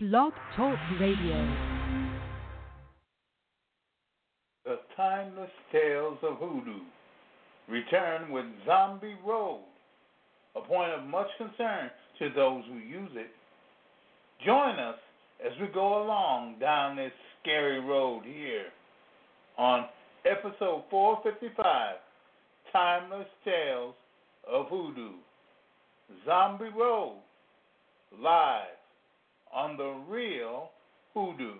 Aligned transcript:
Blog 0.00 0.32
Talk 0.54 0.78
Radio. 1.00 1.56
The 4.64 4.78
Timeless 4.96 5.50
Tales 5.72 6.18
of 6.22 6.36
Hoodoo 6.36 6.82
return 7.68 8.30
with 8.30 8.44
Zombie 8.64 9.16
Road, 9.26 9.64
a 10.54 10.60
point 10.60 10.92
of 10.92 11.04
much 11.04 11.26
concern 11.36 11.90
to 12.20 12.28
those 12.36 12.62
who 12.68 12.78
use 12.78 13.10
it. 13.16 13.30
Join 14.46 14.78
us 14.78 14.98
as 15.44 15.50
we 15.60 15.66
go 15.66 16.04
along 16.04 16.60
down 16.60 16.94
this 16.94 17.10
scary 17.42 17.80
road 17.80 18.22
here 18.24 18.66
on 19.58 19.86
episode 20.24 20.84
455 20.90 21.96
Timeless 22.72 23.26
Tales 23.44 23.96
of 24.48 24.66
Hoodoo. 24.68 25.14
Zombie 26.24 26.70
Road, 26.78 27.16
live 28.22 28.77
on 29.54 29.76
the 29.76 29.94
real 30.08 30.70
Hoodoo. 31.14 31.54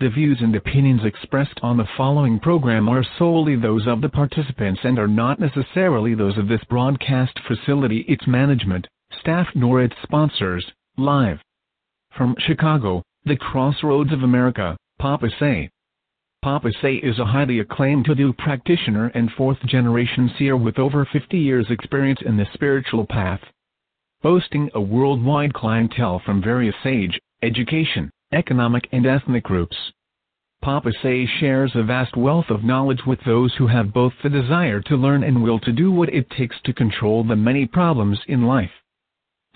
The 0.00 0.08
views 0.08 0.38
and 0.40 0.56
opinions 0.56 1.04
expressed 1.04 1.60
on 1.62 1.76
the 1.76 1.88
following 1.96 2.40
program 2.40 2.88
are 2.88 3.04
solely 3.18 3.54
those 3.54 3.86
of 3.86 4.00
the 4.00 4.08
participants 4.08 4.80
and 4.82 4.98
are 4.98 5.06
not 5.06 5.38
necessarily 5.38 6.14
those 6.14 6.38
of 6.38 6.48
this 6.48 6.64
broadcast 6.70 7.38
facility, 7.46 8.06
its 8.08 8.26
management, 8.26 8.86
staff, 9.20 9.46
nor 9.54 9.82
its 9.82 9.94
sponsors. 10.02 10.72
Live 10.96 11.40
from 12.16 12.34
Chicago, 12.38 13.02
the 13.24 13.36
crossroads 13.36 14.12
of 14.12 14.22
America, 14.22 14.76
Papa 14.98 15.28
Say. 15.38 15.68
Papa 16.42 16.72
Say 16.80 16.94
is 16.94 17.18
a 17.18 17.26
highly 17.26 17.58
acclaimed 17.58 18.06
hoodoo 18.06 18.32
practitioner 18.32 19.08
and 19.08 19.30
fourth 19.32 19.58
generation 19.66 20.30
seer 20.38 20.56
with 20.56 20.78
over 20.78 21.04
50 21.04 21.36
years' 21.36 21.70
experience 21.70 22.22
in 22.24 22.38
the 22.38 22.46
spiritual 22.54 23.04
path. 23.04 23.42
Boasting 24.22 24.70
a 24.72 24.80
worldwide 24.80 25.52
clientele 25.52 26.18
from 26.24 26.42
various 26.42 26.76
age, 26.86 27.20
education, 27.42 28.10
economic, 28.32 28.88
and 28.90 29.04
ethnic 29.04 29.44
groups. 29.44 29.76
Papa 30.62 30.92
Say 31.02 31.26
shares 31.26 31.72
a 31.74 31.82
vast 31.82 32.16
wealth 32.16 32.48
of 32.48 32.64
knowledge 32.64 33.04
with 33.06 33.20
those 33.26 33.54
who 33.56 33.66
have 33.66 33.92
both 33.92 34.14
the 34.22 34.30
desire 34.30 34.80
to 34.80 34.96
learn 34.96 35.22
and 35.22 35.42
will 35.42 35.58
to 35.60 35.72
do 35.72 35.92
what 35.92 36.08
it 36.08 36.30
takes 36.30 36.56
to 36.62 36.72
control 36.72 37.22
the 37.22 37.36
many 37.36 37.66
problems 37.66 38.18
in 38.28 38.46
life. 38.46 38.79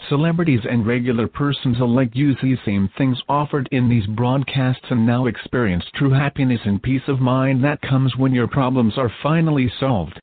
Celebrities 0.08 0.66
and 0.68 0.86
regular 0.86 1.26
persons 1.26 1.80
alike 1.80 2.14
use 2.14 2.36
these 2.42 2.58
same 2.62 2.88
things 2.98 3.22
offered 3.26 3.66
in 3.72 3.88
these 3.88 4.06
broadcasts 4.06 4.84
and 4.90 5.06
now 5.06 5.24
experience 5.24 5.84
true 5.94 6.10
happiness 6.10 6.60
and 6.66 6.82
peace 6.82 7.08
of 7.08 7.20
mind 7.20 7.64
that 7.64 7.80
comes 7.80 8.14
when 8.14 8.34
your 8.34 8.46
problems 8.46 8.98
are 8.98 9.10
finally 9.22 9.66
solved. 9.80 10.20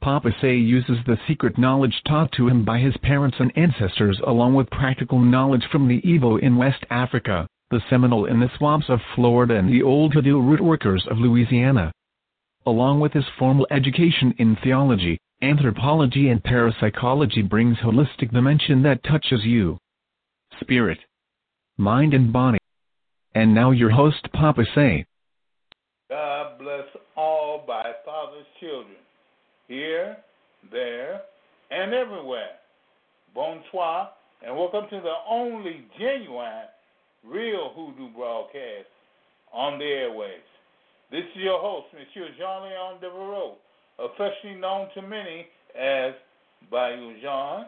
Papa 0.00 0.34
Say 0.40 0.56
uses 0.56 0.98
the 1.04 1.18
secret 1.28 1.58
knowledge 1.58 2.02
taught 2.06 2.32
to 2.32 2.48
him 2.48 2.64
by 2.64 2.78
his 2.78 2.96
parents 2.98 3.36
and 3.40 3.52
ancestors 3.56 4.18
along 4.26 4.54
with 4.54 4.70
practical 4.70 5.18
knowledge 5.18 5.66
from 5.70 5.86
the 5.86 6.00
Evo 6.00 6.40
in 6.40 6.56
West 6.56 6.84
Africa, 6.88 7.46
the 7.70 7.82
Seminole 7.90 8.24
in 8.24 8.40
the 8.40 8.50
swamps 8.56 8.88
of 8.88 9.00
Florida 9.14 9.56
and 9.56 9.68
the 9.68 9.82
old 9.82 10.14
hoodoo 10.14 10.40
rootworkers 10.40 11.06
of 11.08 11.18
Louisiana. 11.18 11.92
Along 12.66 12.98
with 12.98 13.12
his 13.12 13.24
formal 13.38 13.66
education 13.70 14.34
in 14.38 14.56
theology, 14.64 15.18
anthropology 15.42 16.30
and 16.30 16.42
parapsychology 16.42 17.42
brings 17.42 17.76
holistic 17.78 18.32
dimension 18.32 18.82
that 18.84 19.04
touches 19.04 19.44
you. 19.44 19.78
Spirit, 20.60 20.98
mind 21.76 22.14
and 22.14 22.32
body. 22.32 22.58
And 23.34 23.54
now 23.54 23.70
your 23.72 23.90
host 23.90 24.26
Papa 24.32 24.64
Say. 24.74 25.04
God 26.08 26.58
bless 26.58 26.86
all 27.16 27.64
by 27.66 27.92
Father's 28.04 28.46
children, 28.60 28.96
here, 29.68 30.16
there, 30.70 31.20
and 31.70 31.92
everywhere. 31.92 32.52
Bonsoir, 33.34 34.08
and 34.46 34.56
welcome 34.56 34.84
to 34.88 35.00
the 35.00 35.14
only 35.28 35.84
genuine, 35.98 36.68
real 37.26 37.72
hoodoo 37.74 38.08
broadcast 38.14 38.88
on 39.52 39.78
the 39.78 39.84
airwaves. 39.84 40.53
This 41.10 41.24
is 41.36 41.42
your 41.42 41.60
host, 41.60 41.86
Monsieur 41.92 42.28
Jean-Leon 42.38 43.00
Devereaux, 43.00 43.56
affectionately 43.98 44.60
known 44.60 44.88
to 44.94 45.02
many 45.02 45.46
as 45.78 46.14
Bayou 46.70 47.20
Jean, 47.20 47.66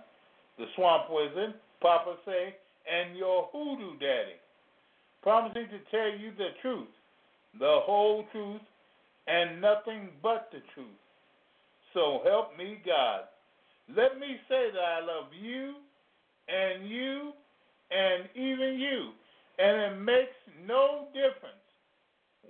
the 0.58 0.64
Swamp 0.74 1.04
Wizard, 1.10 1.54
Papa 1.80 2.16
Say, 2.24 2.56
and 2.90 3.16
your 3.16 3.48
Hoodoo 3.52 3.98
Daddy, 3.98 4.40
promising 5.22 5.66
to 5.68 5.78
tell 5.90 6.18
you 6.18 6.32
the 6.36 6.50
truth, 6.62 6.88
the 7.58 7.80
whole 7.82 8.24
truth, 8.32 8.62
and 9.26 9.60
nothing 9.60 10.08
but 10.22 10.48
the 10.52 10.60
truth. 10.74 10.86
So 11.92 12.20
help 12.24 12.56
me 12.56 12.78
God. 12.86 13.22
Let 13.88 14.18
me 14.18 14.36
say 14.48 14.70
that 14.72 14.80
I 14.80 15.00
love 15.00 15.30
you 15.38 15.74
and 16.48 16.88
you 16.88 17.32
and 17.90 18.28
even 18.34 18.80
you, 18.80 19.10
and 19.58 19.92
it 19.92 20.00
makes 20.00 20.36
no 20.66 21.06
difference 21.12 21.65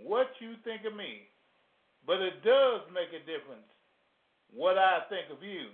what 0.04 0.28
you 0.40 0.54
think 0.64 0.84
of 0.84 0.96
me. 0.96 1.28
But 2.06 2.20
it 2.20 2.42
does 2.44 2.82
make 2.94 3.10
a 3.10 3.24
difference 3.26 3.66
what 4.54 4.78
I 4.78 5.00
think 5.08 5.26
of 5.36 5.42
you. 5.42 5.68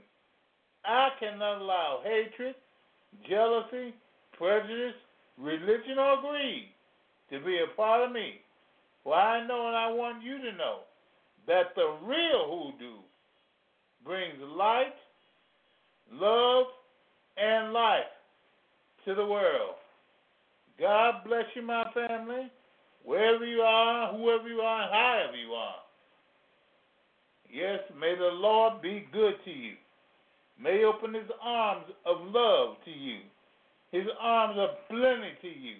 I 0.84 1.10
cannot 1.20 1.60
allow 1.60 2.00
hatred, 2.02 2.54
jealousy, 3.28 3.94
prejudice, 4.36 4.96
religion, 5.38 5.98
or 5.98 6.20
greed 6.20 6.68
to 7.30 7.44
be 7.44 7.58
a 7.58 7.76
part 7.76 8.06
of 8.06 8.12
me. 8.12 8.40
For 9.04 9.14
I 9.14 9.46
know 9.46 9.66
and 9.68 9.76
I 9.76 9.92
want 9.92 10.22
you 10.22 10.38
to 10.38 10.52
know 10.56 10.80
that 11.46 11.74
the 11.74 11.96
real 12.04 12.72
hoodoo 12.72 12.98
brings 14.04 14.40
light, 14.56 14.94
love, 16.12 16.66
and 17.36 17.72
life 17.72 18.10
to 19.04 19.14
the 19.14 19.26
world. 19.26 19.74
God 20.80 21.24
bless 21.26 21.44
you, 21.54 21.62
my 21.62 21.84
family, 21.94 22.50
wherever 23.04 23.44
you 23.44 23.60
are, 23.60 24.12
whoever 24.12 24.48
you 24.48 24.60
are, 24.60 24.88
however 24.90 25.36
you 25.36 25.52
are. 25.52 25.76
Yes, 27.52 27.80
may 27.98 28.14
the 28.14 28.30
Lord 28.32 28.80
be 28.80 29.06
good 29.12 29.34
to 29.44 29.50
you. 29.50 29.74
May 30.60 30.78
he 30.78 30.84
open 30.84 31.14
his 31.14 31.30
arms 31.42 31.84
of 32.06 32.16
love 32.32 32.76
to 32.84 32.90
you, 32.90 33.18
his 33.90 34.06
arms 34.20 34.56
of 34.58 34.70
plenty 34.88 35.32
to 35.42 35.48
you, 35.48 35.76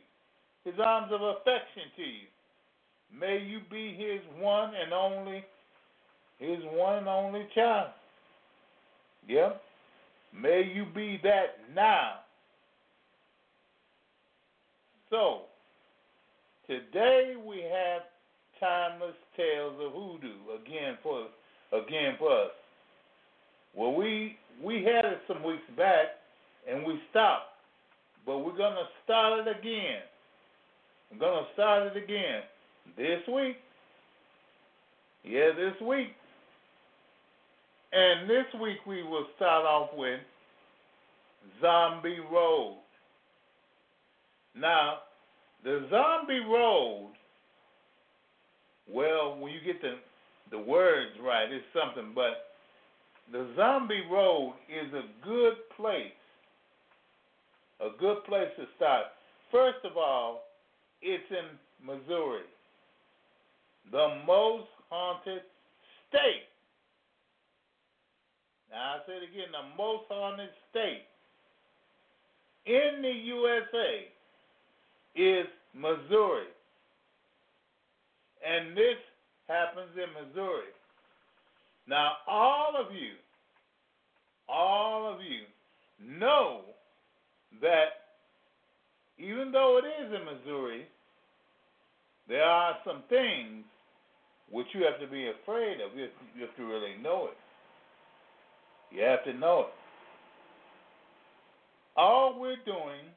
his 0.64 0.74
arms 0.84 1.12
of 1.12 1.22
affection 1.22 1.84
to 1.96 2.02
you. 2.02 2.26
May 3.18 3.38
you 3.38 3.60
be 3.70 3.94
his 3.94 4.20
one 4.38 4.72
and 4.74 4.92
only, 4.92 5.44
his 6.38 6.58
one 6.72 6.98
and 6.98 7.08
only 7.08 7.46
child. 7.54 7.90
Yep. 9.28 9.62
May 10.34 10.70
you 10.74 10.86
be 10.94 11.20
that 11.22 11.58
now. 11.74 12.20
So, 15.10 15.42
today 16.66 17.34
we 17.44 17.62
have 17.62 18.02
timeless 18.60 19.16
tales 19.36 19.74
of 19.80 19.92
hoodoo 19.92 20.54
again 20.60 20.96
for 21.02 21.26
again 21.72 22.14
for 22.18 22.44
us. 22.44 22.50
Well, 23.74 23.94
we 23.94 24.36
we 24.62 24.84
had 24.84 25.04
it 25.04 25.20
some 25.26 25.42
weeks 25.42 25.62
back 25.76 26.06
and 26.70 26.84
we 26.86 27.00
stopped, 27.10 27.50
but 28.24 28.38
we're 28.38 28.56
gonna 28.56 28.88
start 29.04 29.46
it 29.46 29.50
again. 29.50 30.02
We're 31.10 31.18
gonna 31.18 31.46
start 31.54 31.94
it 31.94 32.02
again 32.02 32.42
this 32.96 33.20
week. 33.32 33.56
Yeah, 35.24 35.50
this 35.56 35.80
week. 35.86 36.08
And 37.92 38.28
this 38.28 38.46
week 38.60 38.78
we 38.86 39.02
will 39.02 39.26
start 39.36 39.66
off 39.66 39.90
with 39.94 40.20
Zombie 41.60 42.20
Road. 42.32 42.78
Now, 44.56 44.98
the 45.64 45.86
Zombie 45.90 46.40
Road, 46.40 47.12
well, 48.88 49.38
when 49.38 49.52
you 49.52 49.60
get 49.64 49.80
the 49.80 49.94
the 50.50 50.58
words 50.58 51.12
right 51.24 51.50
it's 51.50 51.64
something, 51.72 52.12
but 52.14 52.52
the 53.32 53.48
Zombie 53.56 54.04
Road 54.10 54.54
is 54.68 54.92
a 54.92 55.26
good 55.26 55.54
place. 55.76 56.12
A 57.80 57.88
good 57.98 58.22
place 58.24 58.48
to 58.58 58.66
start. 58.76 59.06
First 59.50 59.78
of 59.84 59.96
all, 59.96 60.42
it's 61.00 61.24
in 61.30 61.86
Missouri, 61.86 62.46
the 63.90 64.20
most 64.26 64.68
haunted 64.90 65.42
state. 66.08 66.46
Now, 68.70 68.96
I 68.96 69.06
say 69.06 69.14
it 69.14 69.24
again 69.24 69.50
the 69.50 69.76
most 69.76 70.04
haunted 70.08 70.50
state 70.70 71.02
in 72.66 73.02
the 73.02 73.10
USA 73.10 74.11
is 75.14 75.46
Missouri. 75.74 76.48
And 78.46 78.76
this 78.76 78.98
happens 79.48 79.90
in 79.94 80.10
Missouri. 80.12 80.72
Now, 81.86 82.12
all 82.26 82.74
of 82.78 82.94
you, 82.94 83.12
all 84.48 85.12
of 85.12 85.20
you 85.20 85.42
know 86.18 86.62
that 87.60 88.02
even 89.18 89.52
though 89.52 89.78
it 89.82 89.86
is 89.86 90.12
in 90.12 90.24
Missouri, 90.24 90.86
there 92.28 92.44
are 92.44 92.74
some 92.84 93.02
things 93.08 93.64
which 94.50 94.66
you 94.72 94.84
have 94.84 95.00
to 95.00 95.06
be 95.06 95.28
afraid 95.28 95.80
of. 95.80 95.96
if, 95.96 96.10
have 96.36 96.50
you 96.58 96.68
really 96.68 96.96
know 97.02 97.28
it. 97.28 98.94
You 98.94 99.02
have 99.02 99.24
to 99.24 99.32
know 99.32 99.60
it. 99.60 99.74
All 101.96 102.38
we're 102.38 102.56
doing 102.64 103.08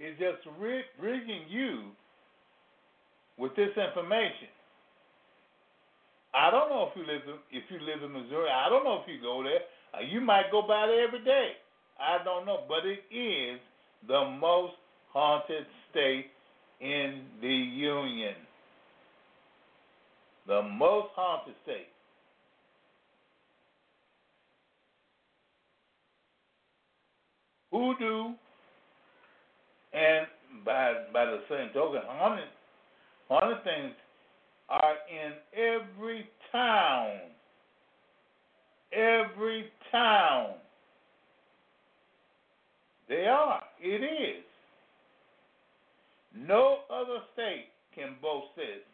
is 0.00 0.16
just 0.18 0.48
bridging 0.98 1.44
you 1.48 1.92
with 3.36 3.54
this 3.54 3.70
information. 3.76 4.48
I 6.32 6.50
don't 6.50 6.70
know 6.70 6.88
if 6.90 6.96
you 6.96 7.02
live 7.02 7.22
in, 7.26 7.38
if 7.50 7.64
you 7.70 7.78
live 7.80 8.02
in 8.02 8.12
Missouri. 8.12 8.48
I 8.48 8.68
don't 8.68 8.84
know 8.84 9.02
if 9.02 9.08
you 9.08 9.20
go 9.20 9.42
there. 9.42 9.60
Uh, 9.92 10.06
you 10.08 10.20
might 10.20 10.50
go 10.50 10.62
by 10.62 10.86
there 10.86 11.06
every 11.06 11.24
day. 11.24 11.52
I 11.98 12.22
don't 12.24 12.46
know, 12.46 12.60
but 12.68 12.86
it 12.86 13.02
is 13.14 13.60
the 14.08 14.36
most 14.40 14.74
haunted 15.12 15.66
state 15.90 16.26
in 16.80 17.22
the 17.42 17.48
union. 17.48 18.34
The 20.46 20.62
most 20.62 21.08
haunted 21.14 21.54
state. 21.64 21.88
Hoodoo 27.72 28.34
and 29.92 30.26
by 30.64 30.92
by 31.12 31.24
the 31.24 31.40
same 31.48 31.70
token, 31.72 32.00
haunted 32.06 32.48
haunted 33.28 33.62
things 33.64 33.94
are 34.68 34.94
in 35.10 35.32
every 35.56 36.28
town. 36.52 37.18
Every 38.92 39.70
town. 39.92 40.54
They 43.08 43.26
are. 43.26 43.62
It 43.80 44.02
is. 44.02 44.44
No 46.36 46.78
other 46.92 47.18
state 47.34 47.66
can 47.94 48.14
boast 48.22 48.48
this 48.56 48.84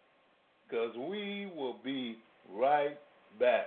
because 0.68 0.96
we 0.96 1.50
will 1.54 1.76
be 1.84 2.16
right 2.52 2.96
back. 3.38 3.66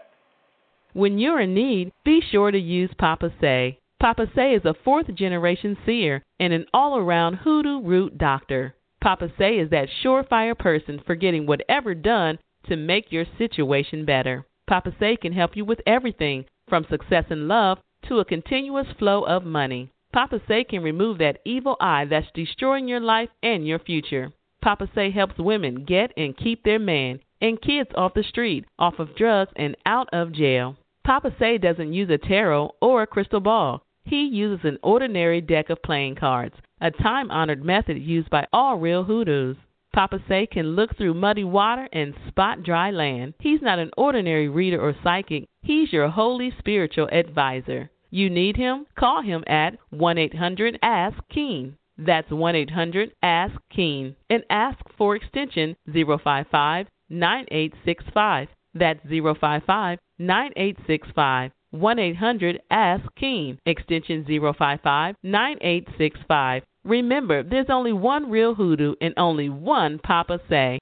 When 0.94 1.19
you're 1.19 1.42
in 1.42 1.54
need, 1.54 1.92
be 2.06 2.21
sure 2.31 2.51
to 2.51 2.57
use 2.57 2.92
Papa 2.98 3.31
Say. 3.42 3.80
Papa 4.03 4.27
Say 4.35 4.53
is 4.53 4.65
a 4.65 4.73
fourth 4.83 5.15
generation 5.15 5.77
seer 5.85 6.23
and 6.38 6.51
an 6.51 6.65
all 6.73 6.97
around 6.97 7.35
hoodoo 7.35 7.79
root 7.79 8.17
doctor. 8.17 8.75
Papa 9.00 9.31
Say 9.38 9.59
is 9.59 9.69
that 9.69 9.88
surefire 10.03 10.59
person 10.59 11.01
for 11.05 11.15
getting 11.15 11.45
whatever 11.45 11.95
done 11.95 12.38
to 12.67 12.75
make 12.75 13.13
your 13.13 13.23
situation 13.38 14.03
better. 14.03 14.45
Papa 14.67 14.94
Say 15.00 15.15
can 15.15 15.31
help 15.31 15.55
you 15.55 15.63
with 15.63 15.79
everything 15.88 16.44
from 16.67 16.85
success 16.89 17.23
in 17.29 17.47
love 17.47 17.77
to 18.09 18.19
a 18.19 18.25
continuous 18.25 18.88
flow 19.00 19.21
of 19.23 19.45
money. 19.45 19.89
Papa 20.11 20.41
Say 20.49 20.65
can 20.65 20.83
remove 20.83 21.19
that 21.19 21.39
evil 21.45 21.77
eye 21.79 22.03
that's 22.03 22.27
destroying 22.35 22.89
your 22.89 22.99
life 22.99 23.29
and 23.41 23.65
your 23.65 23.79
future. 23.79 24.33
Papa 24.61 24.89
Say 24.94 25.11
helps 25.11 25.38
women 25.38 25.85
get 25.85 26.11
and 26.17 26.35
keep 26.35 26.65
their 26.65 26.77
man 26.77 27.21
and 27.39 27.61
kids 27.61 27.89
off 27.95 28.15
the 28.15 28.23
street, 28.23 28.65
off 28.77 28.99
of 28.99 29.15
drugs, 29.15 29.53
and 29.56 29.77
out 29.85 30.09
of 30.11 30.33
jail. 30.33 30.75
Papa 31.06 31.33
Say 31.39 31.57
doesn't 31.57 31.94
use 31.94 32.09
a 32.09 32.17
tarot 32.17 32.75
or 32.81 33.03
a 33.03 33.07
crystal 33.07 33.39
ball. 33.39 33.81
He 34.05 34.25
uses 34.25 34.65
an 34.65 34.77
ordinary 34.83 35.39
deck 35.39 35.69
of 35.69 35.81
playing 35.81 36.15
cards, 36.15 36.55
a 36.81 36.91
time 36.91 37.31
honored 37.31 37.63
method 37.63 37.97
used 37.97 38.29
by 38.29 38.45
all 38.51 38.77
real 38.77 39.03
hoodoos. 39.05 39.57
Papa 39.94 40.19
Say 40.27 40.45
can 40.45 40.75
look 40.75 40.97
through 40.97 41.13
muddy 41.13 41.44
water 41.44 41.88
and 41.94 42.13
spot 42.27 42.63
dry 42.63 42.91
land. 42.91 43.35
He's 43.39 43.61
not 43.61 43.79
an 43.79 43.91
ordinary 43.95 44.50
reader 44.50 44.81
or 44.81 44.95
psychic, 45.03 45.47
he's 45.61 45.94
your 45.94 46.09
holy 46.09 46.51
spiritual 46.57 47.07
advisor. 47.11 47.89
You 48.09 48.29
need 48.29 48.57
him? 48.57 48.88
Call 48.95 49.21
him 49.21 49.44
at 49.47 49.77
1 49.91 50.17
800 50.17 50.79
Ask 50.81 51.17
Keen. 51.29 51.77
That's 51.97 52.29
1 52.29 52.56
800 52.56 53.13
Ask 53.21 53.56
Keen 53.69 54.15
and 54.29 54.44
ask 54.49 54.79
for 54.97 55.15
extension 55.15 55.75
055 55.85 56.88
9865. 57.09 58.47
That's 58.73 58.99
055 59.03 59.99
9865. 60.19 61.51
1 61.73 61.97
800 61.97 62.61
Ask 62.69 63.03
Keen, 63.15 63.57
extension 63.65 64.23
055 64.27 65.15
9865. 65.23 66.61
Remember, 66.85 67.42
there's 67.42 67.65
only 67.69 67.94
one 67.94 68.30
real 68.30 68.53
hoodoo 68.53 68.94
and 69.01 69.15
only 69.18 69.49
one 69.49 69.97
Papa 69.97 70.39
Say. 70.47 70.77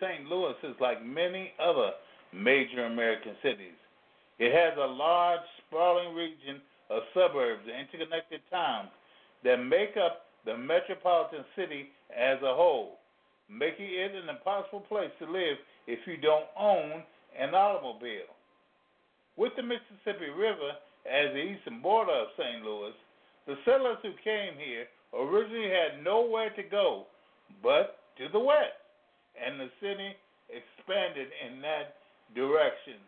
St. 0.00 0.28
Louis 0.28 0.54
is 0.62 0.76
like 0.80 1.04
many 1.04 1.52
other 1.60 1.90
major 2.32 2.86
American 2.86 3.32
cities. 3.42 3.76
It 4.38 4.54
has 4.54 4.78
a 4.78 4.86
large, 4.86 5.40
sprawling 5.66 6.14
region 6.14 6.60
of 6.90 7.02
suburbs 7.12 7.62
and 7.66 7.86
interconnected 7.86 8.40
towns 8.50 8.88
that 9.44 9.56
make 9.56 9.96
up 9.96 10.26
the 10.44 10.56
metropolitan 10.56 11.44
city 11.56 11.90
as 12.14 12.38
a 12.42 12.54
whole, 12.54 12.98
making 13.50 13.86
it 13.86 14.14
an 14.14 14.28
impossible 14.28 14.80
place 14.88 15.10
to 15.18 15.30
live 15.30 15.58
if 15.86 15.98
you 16.06 16.16
don't 16.16 16.46
own 16.58 17.02
an 17.38 17.54
automobile. 17.54 18.30
With 19.36 19.52
the 19.56 19.62
Mississippi 19.62 20.30
River 20.30 20.72
as 21.06 21.32
the 21.32 21.42
eastern 21.42 21.82
border 21.82 22.12
of 22.12 22.28
St. 22.38 22.64
Louis, 22.64 22.94
the 23.46 23.56
settlers 23.64 23.98
who 24.02 24.12
came 24.24 24.54
here 24.58 24.86
originally 25.14 25.70
had 25.70 26.04
nowhere 26.04 26.50
to 26.50 26.62
go 26.62 27.06
but 27.62 27.98
to 28.18 28.28
the 28.32 28.38
west, 28.38 28.77
and 29.44 29.60
the 29.60 29.70
city 29.80 30.14
expanded 30.50 31.28
in 31.46 31.60
that 31.62 31.96
direction. 32.34 33.00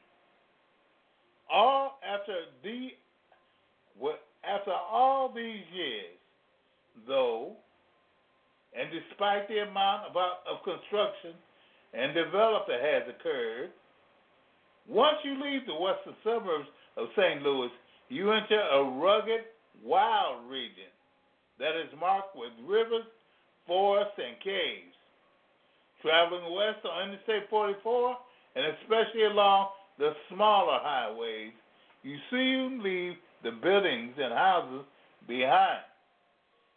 All 1.52 1.98
after 2.06 2.34
the 2.62 2.88
after 4.44 4.72
all 4.72 5.32
these 5.34 5.64
years, 5.74 6.16
though, 7.06 7.52
and 8.72 8.88
despite 8.90 9.48
the 9.48 9.58
amount 9.68 10.08
of, 10.08 10.16
of 10.16 10.64
construction 10.64 11.34
and 11.92 12.14
development 12.14 12.66
that 12.68 12.80
has 12.80 13.02
occurred, 13.10 13.70
once 14.88 15.18
you 15.24 15.34
leave 15.42 15.66
the 15.66 15.74
western 15.74 16.14
suburbs 16.24 16.68
of 16.96 17.08
St. 17.16 17.42
Louis, 17.42 17.70
you 18.08 18.32
enter 18.32 18.60
a 18.60 18.82
rugged, 18.98 19.44
wild 19.84 20.48
region 20.50 20.90
that 21.58 21.76
is 21.76 21.92
marked 21.98 22.34
with 22.34 22.50
rivers, 22.66 23.06
forests, 23.66 24.18
and 24.18 24.38
caves. 24.42 24.89
Traveling 26.02 26.54
west 26.54 26.84
on 26.84 27.10
Interstate 27.10 27.50
44, 27.50 28.16
and 28.56 28.64
especially 28.82 29.24
along 29.24 29.68
the 29.98 30.12
smaller 30.32 30.78
highways, 30.80 31.52
you 32.02 32.16
soon 32.30 32.82
leave 32.82 33.14
the 33.42 33.50
buildings 33.50 34.14
and 34.16 34.32
houses 34.32 34.86
behind. 35.28 35.84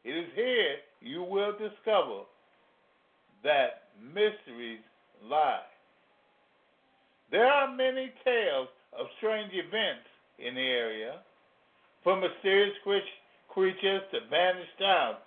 It 0.03 0.11
is 0.11 0.29
here 0.35 0.75
you 1.01 1.23
will 1.23 1.53
discover 1.53 2.23
that 3.43 3.91
mysteries 4.01 4.83
lie. 5.23 5.63
There 7.31 7.47
are 7.47 7.73
many 7.73 8.11
tales 8.25 8.67
of 8.97 9.07
strange 9.17 9.51
events 9.53 10.07
in 10.39 10.55
the 10.55 10.61
area, 10.61 11.19
from 12.03 12.19
mysterious 12.19 12.75
creatures 13.49 14.01
to 14.11 14.19
vanished 14.29 14.77
towns, 14.79 15.17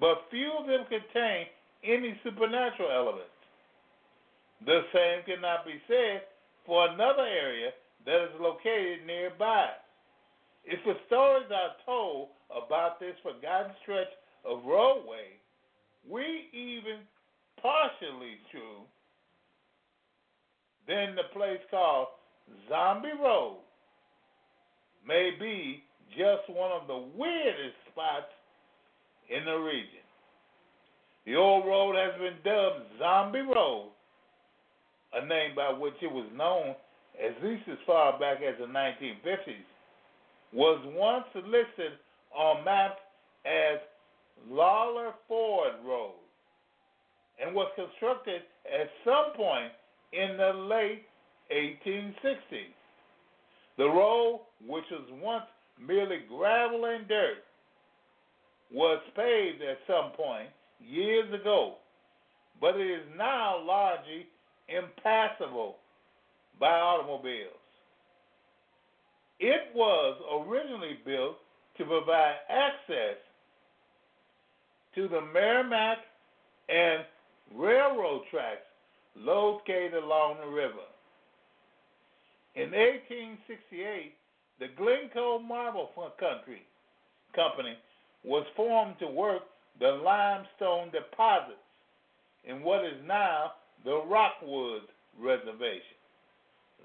but 0.00 0.26
few 0.30 0.50
of 0.58 0.66
them 0.66 0.84
contain 0.88 1.46
any 1.84 2.18
supernatural 2.24 2.90
elements. 2.90 3.35
The 4.64 4.80
same 4.92 5.24
cannot 5.26 5.66
be 5.66 5.80
said 5.86 6.22
for 6.64 6.88
another 6.88 7.26
area 7.26 7.70
that 8.04 8.24
is 8.24 8.40
located 8.40 9.06
nearby. 9.06 9.68
If 10.64 10.80
the 10.84 10.94
stories 11.06 11.50
are 11.52 11.76
told 11.84 12.28
about 12.50 12.98
this 12.98 13.14
forgotten 13.22 13.72
stretch 13.82 14.10
of 14.44 14.64
roadway, 14.64 15.38
we 16.08 16.48
even 16.52 17.00
partially 17.60 18.38
true, 18.50 18.82
then 20.86 21.14
the 21.14 21.28
place 21.32 21.60
called 21.70 22.08
Zombie 22.68 23.08
Road 23.20 23.58
may 25.06 25.30
be 25.38 25.82
just 26.10 26.48
one 26.48 26.70
of 26.72 26.86
the 26.86 27.08
weirdest 27.16 27.76
spots 27.90 28.30
in 29.28 29.44
the 29.44 29.56
region. 29.56 30.06
The 31.26 31.34
old 31.34 31.66
road 31.66 31.96
has 31.96 32.14
been 32.20 32.38
dubbed 32.44 32.86
Zombie 32.98 33.40
Road, 33.40 33.90
a 35.16 35.26
name 35.26 35.54
by 35.56 35.72
which 35.72 35.94
it 36.02 36.12
was 36.12 36.26
known 36.34 36.74
at 37.22 37.42
least 37.42 37.62
as 37.70 37.78
far 37.86 38.18
back 38.18 38.38
as 38.42 38.56
the 38.58 38.66
1950s, 38.66 39.64
was 40.52 40.80
once 40.94 41.24
listed 41.34 41.92
on 42.34 42.64
maps 42.64 43.00
as 43.44 43.78
Lawler 44.48 45.12
Ford 45.26 45.72
Road 45.84 46.12
and 47.40 47.54
was 47.54 47.70
constructed 47.74 48.42
at 48.66 48.88
some 49.04 49.32
point 49.36 49.72
in 50.12 50.36
the 50.36 50.52
late 50.68 51.04
1860s. 51.52 52.74
The 53.78 53.84
road, 53.84 54.42
which 54.66 54.84
was 54.90 55.08
once 55.22 55.44
merely 55.80 56.20
gravel 56.28 56.84
and 56.86 57.06
dirt, 57.08 57.44
was 58.72 59.00
paved 59.14 59.62
at 59.62 59.78
some 59.86 60.12
point 60.12 60.48
years 60.80 61.32
ago, 61.32 61.74
but 62.60 62.76
it 62.76 62.90
is 62.90 63.06
now 63.16 63.62
largely 63.64 64.26
impassable 64.68 65.76
by 66.58 66.70
automobiles. 66.70 67.52
It 69.38 69.74
was 69.74 70.46
originally 70.48 70.98
built 71.04 71.36
to 71.78 71.84
provide 71.84 72.36
access 72.48 73.18
to 74.94 75.08
the 75.08 75.20
Meramec 75.34 75.96
and 76.68 77.04
railroad 77.54 78.22
tracks 78.30 78.62
located 79.14 80.02
along 80.02 80.36
the 80.40 80.48
river. 80.48 80.86
In 82.54 82.70
1868, 82.70 84.14
the 84.58 84.68
Glencoe 84.76 85.38
Marble 85.38 85.90
Country 86.18 86.62
Company 87.34 87.76
was 88.24 88.46
formed 88.56 88.94
to 88.98 89.06
work 89.06 89.42
the 89.78 89.88
limestone 90.02 90.90
deposits 90.90 91.60
in 92.44 92.62
what 92.62 92.84
is 92.84 92.96
now 93.06 93.52
the 93.86 94.02
Rockwood 94.10 94.82
Reservation, 95.18 95.96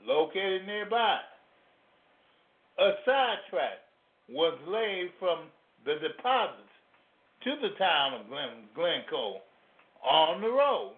located 0.06 0.66
nearby. 0.68 1.20
A 2.80 2.92
side 3.06 3.40
track 3.50 3.80
was 4.30 4.58
laid 4.68 5.10
from 5.20 5.48
the 5.84 5.96
deposits 5.96 6.70
to 7.44 7.56
the 7.62 7.76
town 7.78 8.14
of 8.14 8.30
Glen, 8.30 8.70
Glencoe 8.76 9.42
on 10.08 10.42
the 10.42 10.48
road, 10.48 10.94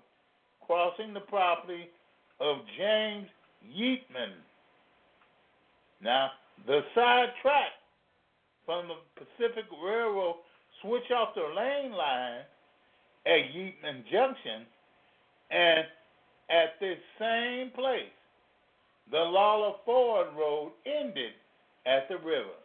crossing 0.68 1.14
the 1.14 1.22
property 1.22 1.90
of 2.40 2.58
James 2.78 3.28
Yeatman. 3.66 4.34
Now, 6.04 6.32
the 6.68 6.82
side 6.94 7.30
track 7.42 7.72
from 8.66 8.90
the 8.90 8.96
Pacific 9.16 9.66
Railroad 9.84 10.36
switch 10.82 11.10
off 11.16 11.34
the 11.34 11.42
lane 11.56 11.94
line 11.94 12.42
at 13.26 13.56
Yeatman 13.56 14.04
Junction, 14.12 14.68
and 15.54 15.86
at 16.50 16.80
this 16.80 16.98
same 17.20 17.70
place, 17.72 18.12
the 19.12 19.20
Lawler 19.20 19.76
Ford 19.86 20.28
Road 20.38 20.72
ended 20.86 21.34
at 21.86 22.08
the 22.10 22.18
river. 22.18 22.58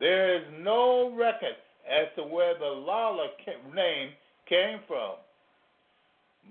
There 0.00 0.36
is 0.36 0.42
no 0.60 1.14
record 1.16 1.56
as 1.88 2.08
to 2.16 2.22
where 2.24 2.58
the 2.58 2.64
Lawler 2.64 3.28
name 3.74 4.10
came 4.48 4.80
from, 4.88 5.14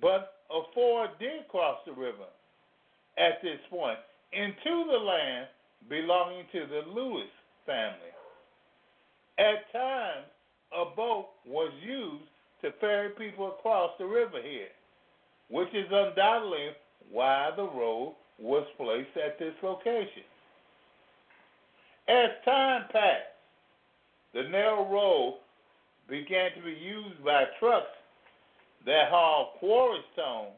but 0.02 0.36
a 0.50 0.62
Ford 0.74 1.10
did 1.20 1.48
cross 1.50 1.80
the 1.86 1.94
river 1.94 2.30
at 3.18 3.42
this 3.42 3.60
point 3.70 4.00
into 4.32 4.86
the 4.92 4.98
land 4.98 5.48
belonging 5.90 6.46
to 6.52 6.66
the 6.68 6.92
Lewis 6.92 7.30
family. 7.66 8.14
At 9.38 9.72
times, 9.72 10.26
a 10.72 10.96
boat 10.96 11.28
was 11.46 11.72
used 11.84 12.30
to 12.62 12.72
ferry 12.80 13.10
people 13.10 13.54
across 13.60 13.92
the 14.00 14.06
river 14.06 14.42
here, 14.42 14.70
which 15.50 15.70
is 15.74 15.86
undoubtedly 15.92 16.70
why 17.12 17.52
the 17.56 17.64
road 17.64 18.16
was 18.40 18.66
placed 18.78 19.16
at 19.18 19.40
this 19.40 19.54
location. 19.64 20.24
As 22.08 22.30
time 22.44 22.84
passed, 22.92 23.34
the 24.34 24.44
narrow 24.44 24.90
road 24.92 25.40
began 26.10 26.52
to 26.56 26.62
be 26.64 26.72
used 26.72 27.24
by 27.24 27.46
trucks 27.60 27.86
that 28.86 29.10
hauled 29.10 29.58
quarry 29.60 30.00
stone 30.14 30.52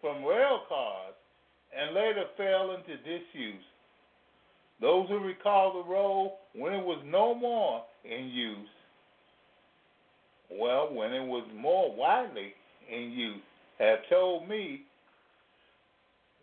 from 0.00 0.24
rail 0.24 0.60
cars 0.68 1.14
and 1.76 1.94
later 1.94 2.24
fell 2.36 2.74
into 2.74 2.96
disuse. 2.98 3.64
Those 4.80 5.08
who 5.08 5.18
recall 5.18 5.72
the 5.72 5.90
road 5.90 6.36
when 6.54 6.72
it 6.72 6.84
was 6.84 7.02
no 7.06 7.34
more 7.34 7.82
in 8.04 8.28
use 8.28 8.68
well, 10.50 10.92
when 10.92 11.12
it 11.12 11.26
was 11.26 11.46
more 11.54 11.94
widely 11.94 12.54
in 12.90 13.10
use, 13.10 13.42
have 13.78 13.98
told 14.10 14.48
me 14.48 14.82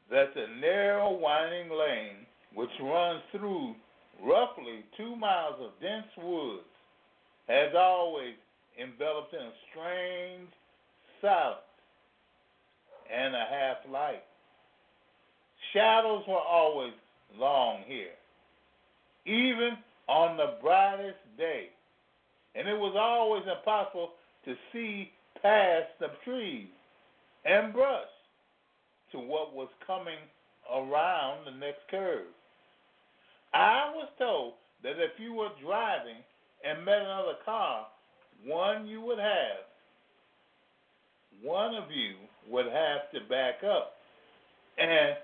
that 0.09 0.33
the 0.33 0.45
narrow 0.59 1.11
winding 1.11 1.69
lane 1.69 2.25
which 2.53 2.69
runs 2.81 3.21
through 3.31 3.75
roughly 4.23 4.85
two 4.97 5.15
miles 5.15 5.55
of 5.59 5.71
dense 5.81 6.07
woods 6.17 6.63
has 7.47 7.73
always 7.77 8.33
enveloped 8.81 9.33
in 9.33 9.39
a 9.39 9.51
strange 9.69 10.49
silence 11.21 11.59
and 13.13 13.35
a 13.35 13.45
half 13.49 13.77
light. 13.91 14.23
Shadows 15.73 16.23
were 16.27 16.39
always 16.39 16.93
long 17.37 17.83
here, 17.85 18.15
even 19.25 19.77
on 20.07 20.37
the 20.37 20.57
brightest 20.61 21.17
day, 21.37 21.67
and 22.55 22.67
it 22.67 22.77
was 22.77 22.95
always 22.97 23.43
impossible 23.43 24.11
to 24.45 24.55
see 24.71 25.11
past 25.41 25.87
the 25.99 26.07
trees 26.23 26.67
and 27.45 27.73
brush 27.73 28.09
to 29.11 29.19
what 29.19 29.53
was 29.53 29.69
coming 29.85 30.17
around 30.73 31.45
the 31.45 31.51
next 31.51 31.87
curve. 31.89 32.27
I 33.53 33.91
was 33.95 34.09
told 34.17 34.53
that 34.83 34.97
if 34.97 35.19
you 35.19 35.33
were 35.33 35.49
driving 35.63 36.17
and 36.65 36.83
met 36.83 37.01
another 37.01 37.37
car, 37.45 37.87
one 38.45 38.87
you 38.87 39.01
would 39.01 39.19
have, 39.19 39.63
one 41.41 41.75
of 41.75 41.91
you 41.91 42.15
would 42.51 42.65
have 42.65 43.11
to 43.13 43.29
back 43.29 43.63
up. 43.63 43.93
And 44.77 45.15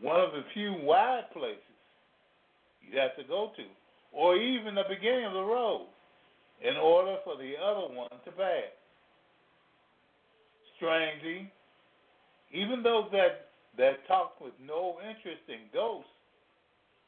one 0.00 0.20
of 0.20 0.32
the 0.32 0.42
few 0.54 0.74
wide 0.82 1.30
places 1.32 1.62
you'd 2.82 2.98
have 2.98 3.14
to 3.16 3.24
go 3.24 3.52
to, 3.56 3.62
or 4.12 4.36
even 4.36 4.74
the 4.74 4.82
beginning 4.88 5.26
of 5.26 5.34
the 5.34 5.42
road, 5.42 5.86
in 6.62 6.76
order 6.76 7.16
for 7.24 7.36
the 7.36 7.54
other 7.62 7.94
one 7.94 8.10
to 8.24 8.32
pass. 8.32 8.72
Strangely, 10.82 11.48
even 12.52 12.82
those 12.82 13.04
that, 13.12 13.46
that 13.78 14.04
talk 14.08 14.40
with 14.40 14.52
no 14.66 14.96
interest 15.08 15.42
in 15.46 15.70
ghosts 15.72 16.10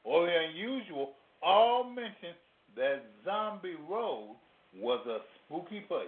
or 0.04 0.26
the 0.26 0.32
unusual 0.48 1.14
all 1.42 1.82
mention 1.82 2.38
that 2.76 3.02
Zombie 3.24 3.74
Road 3.90 4.36
was 4.78 5.04
a 5.08 5.18
spooky 5.48 5.80
place. 5.80 6.06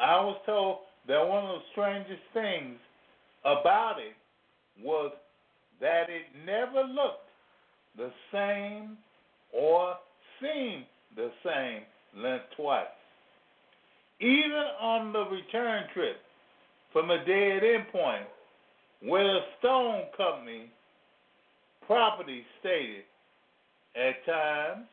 I 0.00 0.24
was 0.24 0.40
told 0.46 0.78
that 1.08 1.28
one 1.28 1.44
of 1.44 1.56
the 1.56 1.62
strangest 1.72 2.22
things 2.32 2.78
about 3.44 3.96
it 3.98 4.16
was 4.82 5.12
that 5.82 6.04
it 6.08 6.24
never 6.46 6.88
looked 6.88 7.28
the 7.98 8.10
same 8.32 8.96
or 9.52 9.94
seemed 10.40 10.86
the 11.16 11.30
same 11.44 11.82
length 12.16 12.46
twice. 12.56 12.86
Even 14.20 14.64
on 14.80 15.12
the 15.12 15.24
return 15.24 15.84
trip 15.94 16.16
from 16.92 17.10
a 17.10 17.18
dead 17.24 17.62
end 17.62 17.88
point 17.92 18.26
where 19.02 19.24
the 19.24 19.40
Stone 19.58 20.04
Company 20.16 20.70
property 21.86 22.44
stated 22.60 23.04
at 23.94 24.24
times, 24.26 24.86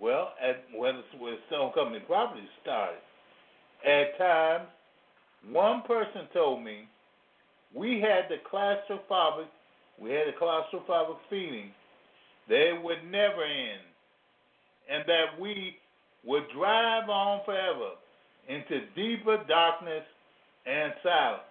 well, 0.00 0.32
at 0.40 0.64
where 0.76 0.92
the, 0.92 1.02
where 1.18 1.32
the 1.32 1.38
Stone 1.48 1.72
Company 1.72 2.00
property 2.06 2.46
started, 2.62 3.00
at 3.84 4.16
times, 4.16 4.68
one 5.50 5.82
person 5.82 6.28
told 6.32 6.62
me 6.62 6.88
we 7.74 8.00
had 8.00 8.28
the 8.28 8.36
claustrophobic, 8.50 9.46
we 10.00 10.10
had 10.10 10.28
a 10.28 10.32
claustrophobic 10.40 11.16
feeling 11.28 11.70
that 12.48 12.74
it 12.74 12.82
would 12.82 13.04
never 13.10 13.42
end, 13.44 13.82
and 14.90 15.04
that 15.06 15.40
we 15.40 15.76
would 16.24 16.44
drive 16.54 17.08
on 17.08 17.40
forever 17.44 17.90
into 18.48 18.86
deeper 18.96 19.42
darkness 19.48 20.04
and 20.66 20.92
silence. 21.02 21.42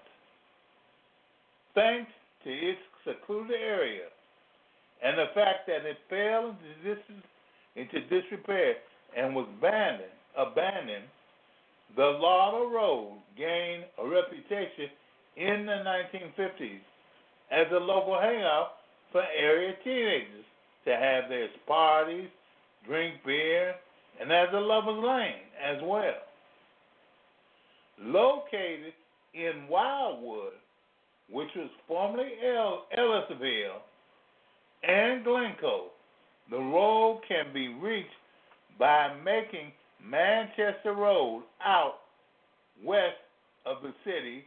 Thanks 1.76 2.12
to 2.44 2.50
its 2.50 2.80
secluded 3.06 3.56
area 3.56 4.08
and 5.04 5.18
the 5.18 5.28
fact 5.36 5.68
that 5.68 5.86
it 5.86 5.98
fell 6.10 6.50
into, 6.50 6.96
dis- 6.96 7.24
into 7.76 8.02
disrepair 8.10 8.76
and 9.16 9.36
was 9.36 9.48
abandoned, 9.58 10.12
abandoned, 10.36 11.06
the 11.96 12.04
Lawler 12.04 12.68
Road 12.68 13.20
gained 13.38 13.86
a 13.98 14.08
reputation 14.08 14.90
in 15.38 15.66
the 15.66 15.84
1950s 15.86 16.82
as 17.52 17.68
a 17.72 17.80
local 17.80 18.20
hangout 18.20 18.74
for 19.12 19.24
area 19.38 19.74
teenagers 19.84 20.46
to 20.86 20.92
have 20.92 21.30
their 21.30 21.48
parties, 21.68 22.28
drink 22.86 23.16
beer, 23.26 23.76
and 24.20 24.32
as 24.32 24.48
a 24.54 24.58
lover's 24.58 25.04
lane 25.04 25.48
as 25.64 25.78
well. 25.84 26.14
Located 28.00 28.94
in 29.34 29.68
Wildwood, 29.70 30.54
which 31.30 31.50
was 31.56 31.70
formerly 31.88 32.32
El- 32.46 32.86
Ellisville 32.98 33.82
and 34.84 35.24
Glencoe, 35.24 35.88
the 36.50 36.58
road 36.58 37.22
can 37.28 37.54
be 37.54 37.68
reached 37.68 38.10
by 38.80 39.14
making 39.24 39.72
Manchester 40.04 40.94
Road 40.94 41.44
out 41.64 41.96
west 42.84 43.18
of 43.66 43.78
the 43.82 43.94
city 44.06 44.46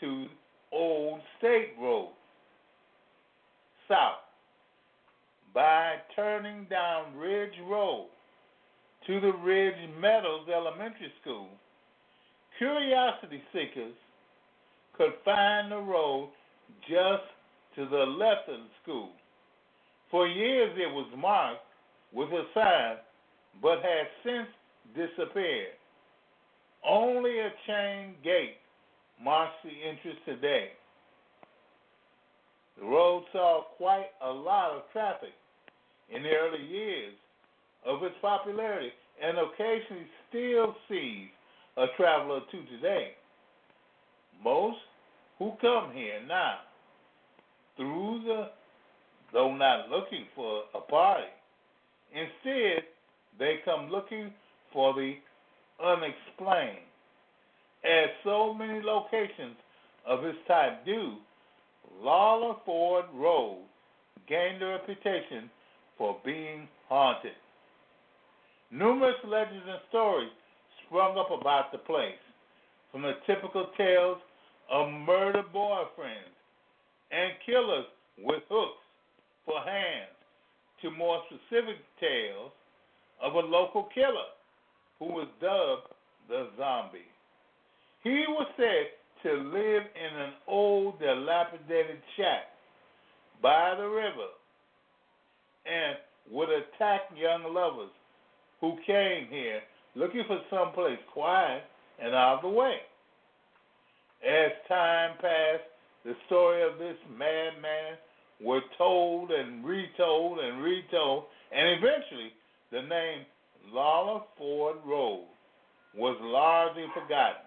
to 0.00 0.26
Old 0.72 1.20
State 1.38 1.74
Road 1.80 2.12
south 3.88 4.20
by 5.52 5.96
turning 6.16 6.64
down 6.70 7.16
Ridge 7.16 7.52
Road 7.68 8.08
to 9.06 9.20
the 9.20 9.32
Ridge 9.32 9.74
Meadows 10.00 10.48
Elementary 10.48 11.12
School. 11.20 11.48
Curiosity 12.58 13.42
seekers 13.52 13.94
could 14.96 15.12
find 15.24 15.70
the 15.70 15.78
road 15.78 16.30
just 16.88 17.24
to 17.76 17.86
the 17.88 18.04
left 18.04 18.48
of 18.48 18.60
the 18.60 18.66
school. 18.82 19.10
For 20.10 20.26
years 20.26 20.72
it 20.76 20.90
was 20.90 21.08
marked 21.16 21.60
with 22.12 22.28
a 22.30 22.44
sign, 22.54 22.96
but 23.60 23.78
has 23.82 24.06
since 24.24 24.48
disappeared. 24.94 25.74
Only 26.88 27.40
a 27.40 27.50
chain 27.66 28.14
gate 28.22 28.56
marks 29.22 29.54
the 29.64 29.70
entrance 29.70 30.18
today. 30.24 30.68
The 32.78 32.86
road 32.86 33.24
saw 33.32 33.64
quite 33.76 34.10
a 34.22 34.30
lot 34.30 34.70
of 34.70 34.82
traffic 34.92 35.34
in 36.14 36.22
the 36.22 36.30
early 36.30 36.64
years 36.64 37.14
of 37.86 38.02
its 38.02 38.14
popularity 38.20 38.90
and 39.22 39.38
occasionally 39.38 40.06
still 40.28 40.74
sees 40.88 41.28
a 41.76 41.86
traveler 41.96 42.40
to 42.50 42.64
today. 42.76 43.12
Most 44.42 44.78
who 45.38 45.52
come 45.60 45.92
here 45.92 46.20
now 46.26 46.58
through 47.76 48.22
the 48.24 48.48
though 49.32 49.54
not 49.54 49.90
looking 49.90 50.26
for 50.34 50.62
a 50.74 50.80
party. 50.80 51.26
Instead, 52.12 52.84
they 53.38 53.56
come 53.64 53.90
looking 53.90 54.32
for 54.72 54.94
the 54.94 55.14
unexplained. 55.84 56.78
As 57.84 58.10
so 58.22 58.54
many 58.54 58.80
locations 58.80 59.56
of 60.06 60.22
this 60.22 60.36
type 60.46 60.86
do, 60.86 61.16
Lawler 62.00 62.54
Ford 62.64 63.06
Road 63.12 63.58
gained 64.28 64.62
a 64.62 64.66
reputation 64.66 65.50
for 65.98 66.16
being 66.24 66.68
haunted. 66.88 67.32
Numerous 68.74 69.14
legends 69.22 69.62
and 69.68 69.78
stories 69.88 70.32
sprung 70.84 71.16
up 71.16 71.30
about 71.30 71.70
the 71.70 71.78
place, 71.78 72.18
from 72.90 73.02
the 73.02 73.12
typical 73.24 73.68
tales 73.78 74.18
of 74.68 74.90
murder 74.90 75.44
boyfriends 75.54 76.34
and 77.12 77.34
killers 77.46 77.86
with 78.18 78.42
hooks 78.50 78.82
for 79.46 79.60
hands 79.60 80.10
to 80.82 80.90
more 80.90 81.22
specific 81.26 81.76
tales 82.00 82.50
of 83.22 83.34
a 83.34 83.46
local 83.46 83.88
killer 83.94 84.34
who 84.98 85.04
was 85.04 85.28
dubbed 85.40 85.94
the 86.28 86.48
zombie. 86.58 87.06
He 88.02 88.24
was 88.26 88.48
said 88.56 88.90
to 89.22 89.34
live 89.34 89.82
in 89.94 90.20
an 90.20 90.32
old, 90.48 90.98
dilapidated 90.98 92.02
shack 92.16 92.50
by 93.40 93.76
the 93.76 93.86
river 93.86 94.34
and 95.64 95.96
would 96.32 96.48
attack 96.48 97.02
young 97.16 97.54
lovers 97.54 97.90
who 98.64 98.76
came 98.86 99.28
here 99.28 99.60
looking 99.94 100.24
for 100.26 100.40
someplace 100.48 100.98
quiet 101.12 101.62
and 102.02 102.14
out 102.14 102.36
of 102.36 102.42
the 102.42 102.48
way. 102.48 102.76
As 104.26 104.52
time 104.68 105.10
passed, 105.20 105.68
the 106.04 106.14
story 106.26 106.62
of 106.62 106.78
this 106.78 106.96
madman 107.10 107.98
were 108.40 108.62
told 108.78 109.30
and 109.30 109.64
retold 109.64 110.38
and 110.38 110.62
retold, 110.62 111.24
and 111.54 111.68
eventually 111.78 112.32
the 112.72 112.82
name 112.82 113.26
Lawler 113.70 114.22
Ford 114.38 114.76
Road 114.86 115.26
was 115.94 116.16
largely 116.22 116.86
forgotten. 116.94 117.44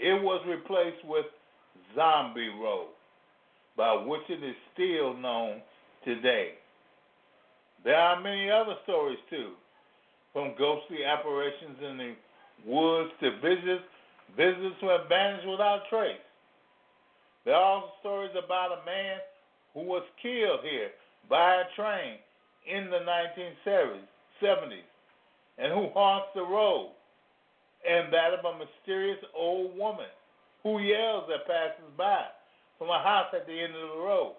It 0.00 0.22
was 0.22 0.42
replaced 0.48 1.04
with 1.04 1.26
Zombie 1.94 2.48
Road, 2.48 2.88
by 3.76 3.94
which 4.06 4.22
it 4.30 4.42
is 4.42 4.56
still 4.72 5.14
known 5.14 5.60
today. 6.04 6.52
There 7.84 7.96
are 7.96 8.20
many 8.20 8.50
other 8.50 8.74
stories 8.84 9.18
too, 9.28 9.52
from 10.32 10.54
ghostly 10.58 11.04
apparitions 11.04 11.78
in 11.82 11.96
the 11.98 12.14
woods 12.66 13.10
to 13.20 13.30
visitors, 13.40 13.80
visitors 14.36 14.74
who 14.80 14.88
have 14.88 15.08
vanished 15.08 15.46
without 15.46 15.82
trace. 15.90 16.16
There 17.44 17.54
are 17.54 17.62
also 17.62 17.92
stories 18.00 18.30
about 18.32 18.78
a 18.80 18.84
man 18.86 19.18
who 19.74 19.80
was 19.80 20.04
killed 20.22 20.60
here 20.62 20.90
by 21.28 21.56
a 21.56 21.64
train 21.76 22.18
in 22.66 22.90
the 22.90 23.00
1970s 23.04 24.86
and 25.58 25.72
who 25.72 25.88
haunts 25.92 26.28
the 26.34 26.42
road, 26.42 26.92
and 27.88 28.12
that 28.12 28.32
of 28.32 28.44
a 28.44 28.58
mysterious 28.58 29.18
old 29.36 29.76
woman 29.76 30.06
who 30.62 30.78
yells 30.78 31.28
at 31.34 31.46
passers 31.46 31.92
by 31.96 32.24
from 32.78 32.88
a 32.88 33.02
house 33.02 33.26
at 33.34 33.46
the 33.46 33.52
end 33.52 33.74
of 33.74 33.88
the 33.96 34.02
road. 34.02 34.34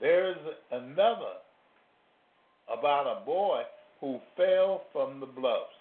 There's 0.00 0.36
another 0.70 1.42
about 2.68 3.06
a 3.06 3.24
boy 3.24 3.62
who 4.00 4.18
fell 4.36 4.82
from 4.92 5.20
the 5.20 5.26
bluffs 5.26 5.72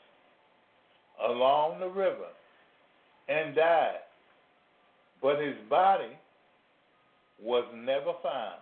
along 1.27 1.80
the 1.80 1.88
river 1.88 2.30
and 3.30 3.56
died, 3.56 3.99
but 5.21 5.39
his 5.39 5.56
body 5.69 6.17
was 7.41 7.65
never 7.75 8.13
found. 8.23 8.62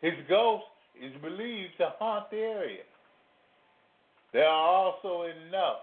His 0.00 0.14
ghost 0.28 0.64
is 1.00 1.12
believed 1.22 1.72
to 1.78 1.92
haunt 1.98 2.30
the 2.30 2.38
area. 2.38 2.82
There 4.32 4.46
are 4.46 4.68
also 4.68 5.22
enough 5.22 5.78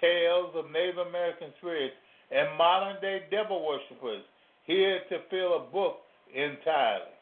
tales 0.00 0.54
of 0.54 0.70
Native 0.70 0.98
American 0.98 1.48
spirits 1.58 1.94
and 2.30 2.56
modern 2.56 3.00
day 3.00 3.22
devil 3.30 3.66
worshippers 3.66 4.22
here 4.66 5.00
to 5.08 5.18
fill 5.30 5.56
a 5.56 5.72
book 5.72 5.96
entirely. 6.34 7.12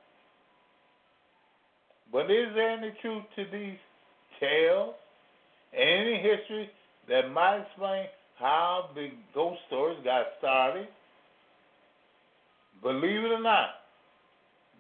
But 2.12 2.30
is 2.30 2.48
there 2.54 2.70
any 2.70 2.92
truth 3.02 3.24
to 3.36 3.44
these 3.50 3.78
tales? 4.40 4.94
Any 5.72 6.16
history 6.16 6.70
that 7.08 7.30
might 7.32 7.62
explain 7.66 8.06
how 8.38 8.90
the 8.94 9.08
ghost 9.34 9.60
stories 9.66 9.98
got 10.04 10.26
started? 10.38 10.88
Believe 12.82 13.24
it 13.24 13.32
or 13.32 13.42
not, 13.42 13.70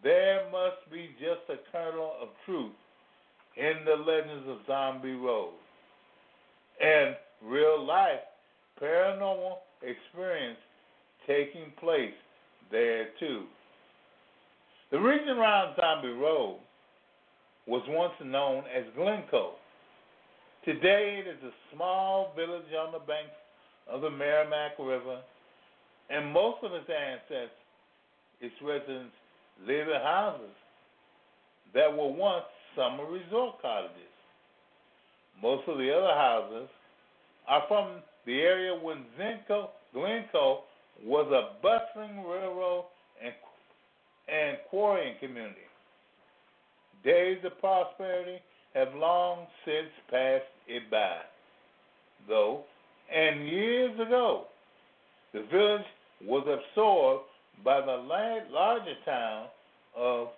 there 0.02 0.48
must 0.52 0.90
be 0.92 1.10
just 1.18 1.40
a 1.48 1.56
kernel 1.72 2.12
of 2.22 2.28
truth 2.46 2.72
in 3.56 3.84
the 3.84 3.96
legends 3.96 4.48
of 4.48 4.58
Zombie 4.66 5.14
Road 5.14 5.54
and 6.80 7.16
real 7.42 7.84
life 7.84 8.20
paranormal 8.80 9.56
experience 9.82 10.58
taking 11.26 11.72
place 11.80 12.14
there 12.70 13.08
too. 13.18 13.44
The 14.90 14.98
region 14.98 15.36
around 15.36 15.74
Zombie 15.76 16.08
Road 16.08 16.60
was 17.68 17.82
once 17.88 18.14
known 18.24 18.64
as 18.74 18.84
Glencoe. 18.96 19.52
Today 20.64 21.22
it 21.22 21.28
is 21.28 21.42
a 21.44 21.52
small 21.74 22.32
village 22.34 22.72
on 22.72 22.92
the 22.92 22.98
banks 22.98 23.36
of 23.90 24.00
the 24.00 24.08
Meramec 24.08 24.78
River, 24.78 25.20
and 26.08 26.32
most 26.32 26.64
of 26.64 26.72
its 26.72 26.88
ancestors, 26.88 27.50
its 28.40 28.54
residents, 28.62 29.14
live 29.66 29.86
in 29.88 30.00
houses 30.02 30.56
that 31.74 31.92
were 31.92 32.08
once 32.08 32.44
summer 32.74 33.04
resort 33.04 33.60
cottages. 33.60 34.16
Most 35.42 35.68
of 35.68 35.76
the 35.76 35.92
other 35.92 36.14
houses 36.14 36.68
are 37.46 37.64
from 37.68 38.00
the 38.24 38.40
area 38.40 38.74
when 38.74 39.04
Zenco, 39.18 39.68
Glencoe 39.92 40.62
was 41.04 41.30
a 41.30 41.62
bustling 41.62 42.24
railroad 42.26 42.86
and, 43.22 43.34
and 44.28 44.56
quarrying 44.70 45.14
community. 45.20 45.67
Days 47.04 47.38
of 47.44 47.58
prosperity 47.60 48.38
have 48.74 48.94
long 48.94 49.46
since 49.64 49.88
passed 50.10 50.44
it 50.66 50.90
by, 50.90 51.18
though, 52.28 52.64
and 53.14 53.48
years 53.48 53.94
ago, 53.98 54.44
the 55.32 55.42
village 55.50 55.86
was 56.24 56.46
absorbed 56.46 57.24
by 57.64 57.80
the 57.80 57.96
larger 58.50 58.94
town 59.04 59.46
of 59.96 60.28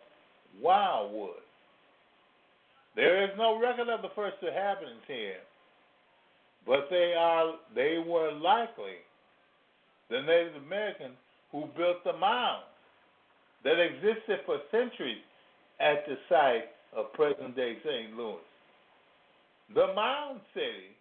Wildwood. 0.60 1.42
There 2.96 3.24
is 3.24 3.30
no 3.38 3.58
record 3.60 3.88
of 3.88 4.02
the 4.02 4.10
first 4.14 4.36
inhabitants 4.42 5.04
here, 5.06 5.40
but 6.66 6.88
they 6.90 7.14
are 7.16 7.54
they 7.74 8.02
were 8.04 8.32
likely 8.32 8.98
the 10.10 10.20
Native 10.20 10.62
Americans 10.66 11.16
who 11.52 11.66
built 11.76 12.02
the 12.04 12.12
mounds 12.12 12.66
that 13.64 13.78
existed 13.78 14.40
for 14.44 14.58
centuries 14.70 15.22
at 15.80 16.04
the 16.06 16.16
site 16.28 16.68
of 16.96 17.12
present 17.14 17.56
day 17.56 17.76
St. 17.84 18.16
Louis. 18.16 18.44
The 19.74 19.92
mound 19.94 20.40
city 20.54 20.96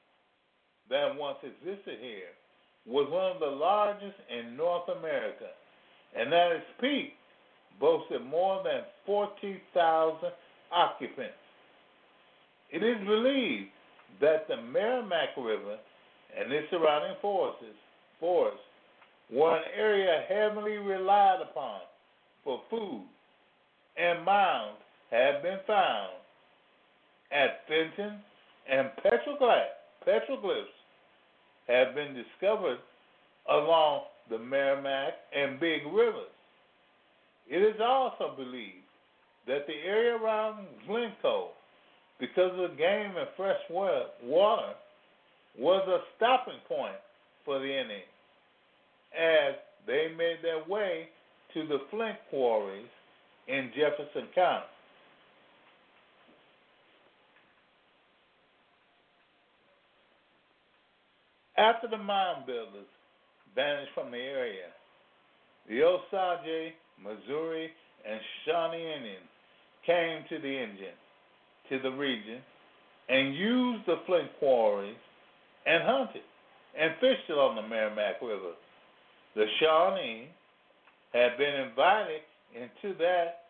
that 0.90 1.16
once 1.16 1.38
existed 1.44 1.98
here 2.00 2.34
was 2.86 3.10
one 3.12 3.32
of 3.32 3.40
the 3.40 3.58
largest 3.58 4.16
in 4.30 4.56
North 4.56 4.88
America, 4.90 5.50
and 6.16 6.34
at 6.34 6.52
its 6.54 6.66
peak 6.80 7.14
boasted 7.80 8.26
more 8.26 8.64
than 8.64 8.82
40,000 9.06 10.32
occupants. 10.72 11.34
It 12.72 12.84
is 12.84 12.98
believed 13.06 13.70
that 14.22 14.48
the 14.48 14.56
Meramec 14.56 15.36
River 15.38 15.78
and 16.38 16.52
its 16.52 16.70
surrounding 16.70 17.16
forests, 17.22 17.64
forests 18.20 18.60
were 19.32 19.58
an 19.58 19.64
area 19.76 20.24
heavily 20.28 20.78
relied 20.78 21.40
upon 21.42 21.82
for 22.44 22.62
food, 22.70 23.04
and 24.00 24.24
mounds 24.24 24.78
have 25.12 25.44
been 25.44 25.60
found 25.68 26.14
at 27.32 27.62
Fenton, 27.68 28.20
and 28.72 28.90
petroglyphs, 29.06 30.66
have 31.68 31.94
been 31.94 32.16
discovered 32.16 32.80
along 33.50 34.02
the 34.30 34.38
Meramec 34.38 35.12
and 35.36 35.60
Big 35.60 35.82
Rivers. 35.86 36.34
It 37.48 37.58
is 37.58 37.80
also 37.82 38.36
believed 38.36 38.86
that 39.48 39.68
the 39.68 39.74
area 39.86 40.16
around 40.16 40.68
Glencoe 40.88 41.50
because 42.20 42.52
of 42.54 42.72
the 42.72 42.76
game 42.76 43.16
and 43.18 43.28
fresh 43.38 43.60
water 43.70 44.74
was 45.58 45.88
a 45.88 46.00
stopping 46.16 46.60
point 46.68 46.96
for 47.46 47.60
the 47.60 47.66
Indians 47.66 48.04
as 49.14 49.56
they 49.88 50.08
made 50.18 50.38
their 50.42 50.64
way 50.68 51.10
to 51.54 51.68
the 51.68 51.80
flint 51.90 52.18
quarries 52.30 52.86
in 53.50 53.72
Jefferson 53.76 54.28
County. 54.36 54.66
After 61.58 61.88
the 61.90 61.98
mound 61.98 62.46
builders 62.46 62.88
vanished 63.54 63.92
from 63.94 64.12
the 64.12 64.18
area, 64.18 64.72
the 65.68 65.84
Osage, 65.84 66.74
Missouri, 67.04 67.70
and 68.10 68.20
Shawnee 68.46 68.94
Indians 68.96 69.28
came 69.86 70.24
to 70.30 70.40
the 70.40 70.66
to 71.70 71.80
the 71.84 71.92
region 71.98 72.42
and 73.10 73.36
used 73.36 73.86
the 73.86 73.98
flint 74.06 74.30
quarries 74.40 74.96
and 75.66 75.84
hunted 75.84 76.22
and 76.80 76.94
fished 77.02 77.30
along 77.30 77.56
the 77.56 77.62
Meramec 77.62 78.22
River. 78.22 78.54
The 79.36 79.46
Shawnee 79.60 80.30
had 81.14 81.38
been 81.38 81.56
invited 81.56 82.22
into 82.56 82.98
that, 82.98 83.46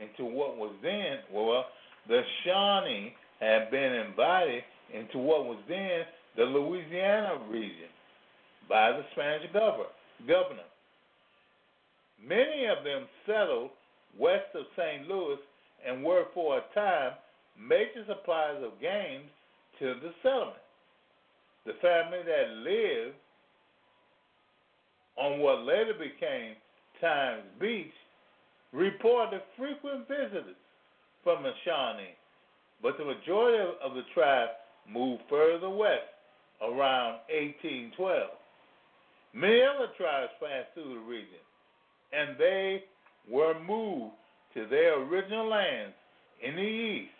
into 0.00 0.24
what 0.24 0.56
was 0.56 0.74
then, 0.82 1.18
well, 1.32 1.64
the 2.08 2.22
Shawnee 2.44 3.14
had 3.40 3.70
been 3.70 3.92
invited 3.92 4.62
into 4.92 5.18
what 5.18 5.46
was 5.46 5.58
then 5.68 6.02
the 6.36 6.44
Louisiana 6.44 7.38
region 7.48 7.88
by 8.68 8.92
the 8.92 9.02
Spanish 9.12 9.50
governor. 9.52 10.68
Many 12.22 12.66
of 12.66 12.84
them 12.84 13.06
settled 13.26 13.70
west 14.18 14.54
of 14.54 14.64
St. 14.76 15.08
Louis 15.08 15.38
and 15.86 16.02
were 16.02 16.24
for 16.32 16.58
a 16.58 16.74
time 16.74 17.12
major 17.58 18.04
suppliers 18.06 18.62
of 18.64 18.80
games 18.80 19.28
to 19.78 19.94
the 20.02 20.12
settlement. 20.22 20.56
The 21.66 21.74
family 21.80 22.18
that 22.24 22.56
lived 22.56 23.16
on 25.16 25.40
what 25.40 25.64
later 25.64 25.94
became 25.94 26.54
Times 27.00 27.42
Beach 27.60 27.92
reported 28.74 29.40
frequent 29.56 30.08
visitors 30.08 30.56
from 31.22 31.42
the 31.42 31.52
Shawnee, 31.64 32.16
but 32.82 32.98
the 32.98 33.04
majority 33.04 33.58
of 33.82 33.94
the 33.94 34.02
tribe 34.12 34.48
moved 34.90 35.22
further 35.30 35.70
west 35.70 36.10
around 36.60 37.20
1812. 37.30 38.28
Many 39.32 39.62
other 39.62 39.88
tribes 39.96 40.32
passed 40.40 40.74
through 40.74 40.94
the 40.94 41.00
region, 41.00 41.42
and 42.12 42.36
they 42.38 42.84
were 43.30 43.54
moved 43.66 44.14
to 44.54 44.66
their 44.66 45.00
original 45.02 45.48
lands 45.48 45.94
in 46.42 46.56
the 46.56 46.62
east 46.62 47.10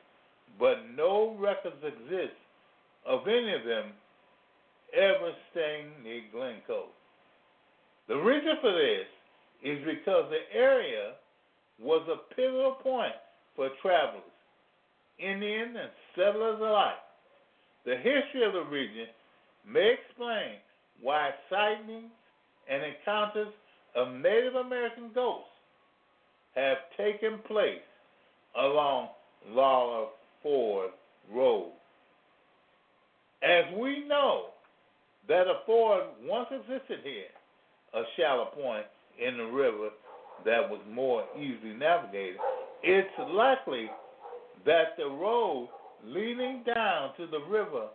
but 0.59 0.77
no 0.97 1.37
records 1.39 1.83
exist 1.83 2.37
of 3.07 3.27
any 3.27 3.53
of 3.53 3.65
them 3.65 3.93
ever 4.95 5.33
staying 5.51 5.91
near 6.03 6.23
Glencoe. 6.33 6.89
The 8.09 8.17
reason 8.17 8.57
for 8.61 8.73
this 8.73 9.09
is 9.65 9.79
because 9.85 10.31
the 10.31 10.57
area 10.57 11.15
was 11.81 12.07
a 12.09 12.35
pivotal 12.35 12.77
point 12.83 13.15
for 13.57 13.69
travelers, 13.83 14.23
Indian 15.19 15.77
and 15.77 15.91
settlers 16.17 16.61
alike. 16.61 16.95
The 17.85 17.97
history 17.97 18.45
of 18.45 18.53
the 18.53 18.65
region 18.65 19.07
may 19.67 19.95
explain 19.95 20.57
why 21.01 21.31
sightings 21.51 22.11
and 22.71 22.83
encounters 22.83 23.53
of 23.95 24.15
Native 24.15 24.55
American 24.55 25.11
ghosts 25.15 25.49
have 26.55 26.79
taken 26.97 27.39
place 27.47 27.83
along 28.59 29.09
Lawler 29.51 30.07
Ford 30.43 30.91
Road. 31.33 31.73
As 33.43 33.65
we 33.77 34.07
know 34.07 34.47
that 35.29 35.47
a 35.47 35.61
ford 35.67 36.05
once 36.23 36.49
existed 36.51 37.01
here, 37.03 37.33
a 37.95 38.03
shallow 38.17 38.47
point 38.47 38.87
in 39.25 39.37
the 39.37 39.45
river 39.45 39.91
that 40.45 40.69
was 40.69 40.81
more 40.91 41.25
easily 41.37 41.75
navigated, 41.75 42.37
it's 42.83 43.09
likely 43.31 43.91
that 44.67 44.97
the 44.97 45.07
road 45.07 45.69
leading 46.05 46.63
down 46.75 47.11
to 47.17 47.27
the 47.27 47.41
river 47.51 47.89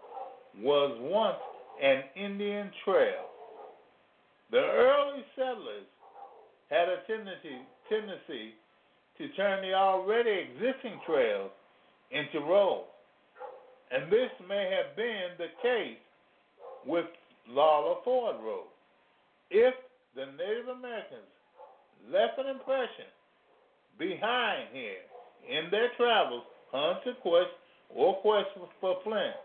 was 0.58 0.98
once 1.02 1.38
an 1.82 2.04
Indian 2.16 2.72
trail. 2.84 3.26
The 4.52 4.58
early 4.58 5.24
settlers 5.36 5.86
had 6.70 6.90
a 6.90 6.98
tendency, 7.08 7.62
tendency 7.88 8.54
to 9.18 9.28
turn 9.36 9.62
the 9.62 9.74
already 9.74 10.32
existing 10.32 11.00
trails 11.06 11.52
into 12.12 12.40
roads. 12.40 12.88
And 13.92 14.12
this 14.12 14.30
may 14.48 14.72
have 14.76 14.96
been 14.96 15.38
the 15.38 15.50
case 15.62 15.98
with 16.86 17.06
Lawler 17.48 17.96
Ford 18.04 18.36
Road. 18.44 18.68
If 19.50 19.74
the 20.16 20.26
Native 20.38 20.70
Americans 20.78 21.30
left 22.12 22.38
an 22.38 22.48
impression 22.48 23.10
behind 23.98 24.70
here 24.72 25.04
in 25.50 25.70
their 25.72 25.90
travels, 25.98 26.44
hunt 26.72 27.04
to 27.04 27.14
quest 27.22 27.50
or 27.90 28.16
quest 28.18 28.48
for 28.80 28.98
flint, 29.04 29.36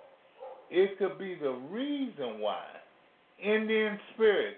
it 0.71 0.99
could 0.99 1.19
be 1.19 1.35
the 1.35 1.53
reason 1.71 2.41
why 2.41 2.65
Indian 3.43 3.99
spirits 4.15 4.57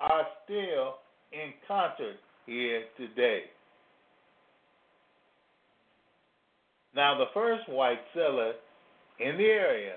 are 0.00 0.26
still 0.44 0.96
encountered 1.32 2.16
here 2.46 2.84
today. 2.96 3.42
Now, 6.94 7.18
the 7.18 7.26
first 7.34 7.68
white 7.68 8.00
settler 8.14 8.54
in 9.20 9.36
the 9.36 9.44
area 9.44 9.96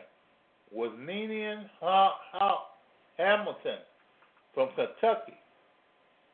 was 0.71 0.91
Ninian 0.99 1.69
ha- 1.79 2.17
ha- 2.31 2.65
Hamilton 3.17 3.79
from 4.53 4.69
Kentucky. 4.75 5.33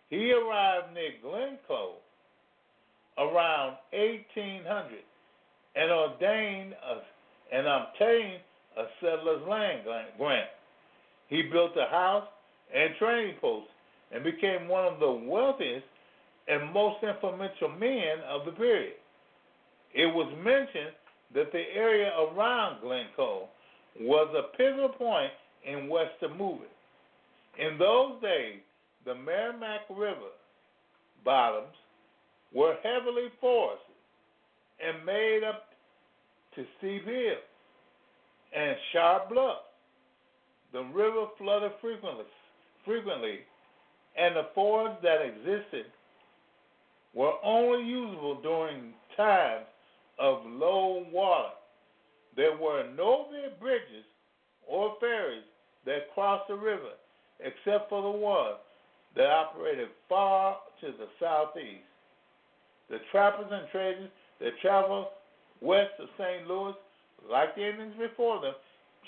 He 0.10 0.32
arrived 0.32 0.94
near 0.94 1.12
Glencoe 1.22 1.96
around 3.18 3.78
1800 3.92 5.00
and 5.76 5.92
ordained 5.92 6.74
a, 6.74 7.56
and 7.56 7.68
obtained 7.68 8.42
a 8.78 8.84
settler's 9.02 9.48
land 9.48 9.82
grant. 10.18 10.50
He 11.28 11.44
built 11.44 11.72
a 11.78 11.90
house 11.90 12.28
and 12.74 12.96
training 13.00 13.36
post 13.42 13.68
and 14.12 14.24
became 14.24 14.68
one 14.68 14.86
of 14.86 15.00
the 15.00 15.12
wealthiest 15.12 15.86
and 16.48 16.72
most 16.72 17.04
influential 17.04 17.70
men 17.70 18.20
of 18.30 18.46
the 18.46 18.52
period. 18.52 18.94
It 19.94 20.06
was 20.06 20.32
mentioned 20.44 20.94
that 21.34 21.52
the 21.52 21.64
area 21.76 22.12
around 22.20 22.82
Glencoe 22.82 23.48
was 24.00 24.36
a 24.38 24.56
pivotal 24.58 24.90
point 24.90 25.32
in 25.66 25.90
western 25.90 26.38
movement. 26.38 26.72
In 27.58 27.78
those 27.78 28.22
days, 28.22 28.60
the 29.06 29.14
Meramec 29.14 29.82
River 29.90 30.34
bottoms 31.24 31.76
were 32.54 32.76
heavily 32.84 33.30
forested 33.40 33.96
and 34.84 35.06
made 35.06 35.42
up 35.48 35.70
to 36.56 36.66
steep 36.78 37.06
hills 37.06 37.38
and 38.56 38.76
sharp 38.92 39.30
bluffs. 39.30 39.62
The 40.74 40.84
river 40.84 41.28
flooded 41.38 41.72
frequently, 41.82 42.26
frequently, 42.84 43.40
and 44.18 44.36
the 44.36 44.48
fords 44.56 44.96
that 45.04 45.22
existed 45.22 45.86
were 47.14 47.34
only 47.44 47.86
usable 47.88 48.42
during 48.42 48.94
times 49.16 49.66
of 50.20 50.46
low 50.46 51.06
water. 51.12 51.54
There 52.36 52.58
were 52.58 52.84
no 52.96 53.28
bridges 53.60 54.06
or 54.68 54.96
ferries 55.00 55.44
that 55.86 56.14
crossed 56.14 56.48
the 56.50 56.56
river, 56.56 56.94
except 57.40 57.90
for 57.90 58.02
the 58.02 58.18
one 58.18 58.56
that 59.16 59.28
operated 59.28 59.90
far 60.10 60.58
to 60.82 60.88
the 60.88 61.08
southeast. 61.20 61.84
The 62.90 62.98
trappers 63.12 63.48
and 63.50 63.68
traders 63.72 64.10
that 64.40 64.52
traveled 64.62 65.08
west 65.62 65.92
of 66.00 66.08
St. 66.18 66.48
Louis, 66.48 66.74
like 67.30 67.56
the 67.56 67.68
Indians 67.68 67.96
before 67.98 68.42
them, 68.42 68.54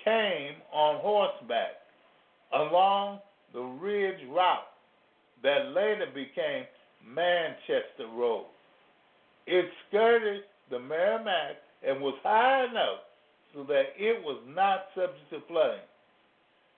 came 0.04 0.56
on 0.72 1.00
horseback 1.02 1.78
along 2.54 3.20
the 3.54 3.62
ridge 3.62 4.20
route 4.30 4.68
that 5.44 5.72
later 5.76 6.08
became 6.14 6.64
Manchester 7.06 8.08
Road. 8.16 8.46
It 9.46 9.66
skirted 9.88 10.42
the 10.70 10.78
Meramec 10.78 11.56
and 11.88 12.02
was 12.02 12.16
high 12.24 12.66
enough 12.66 13.00
so 13.54 13.64
that 13.64 13.94
it 13.98 14.24
was 14.24 14.42
not 14.48 14.86
subject 14.96 15.30
to 15.32 15.40
flooding. 15.48 15.80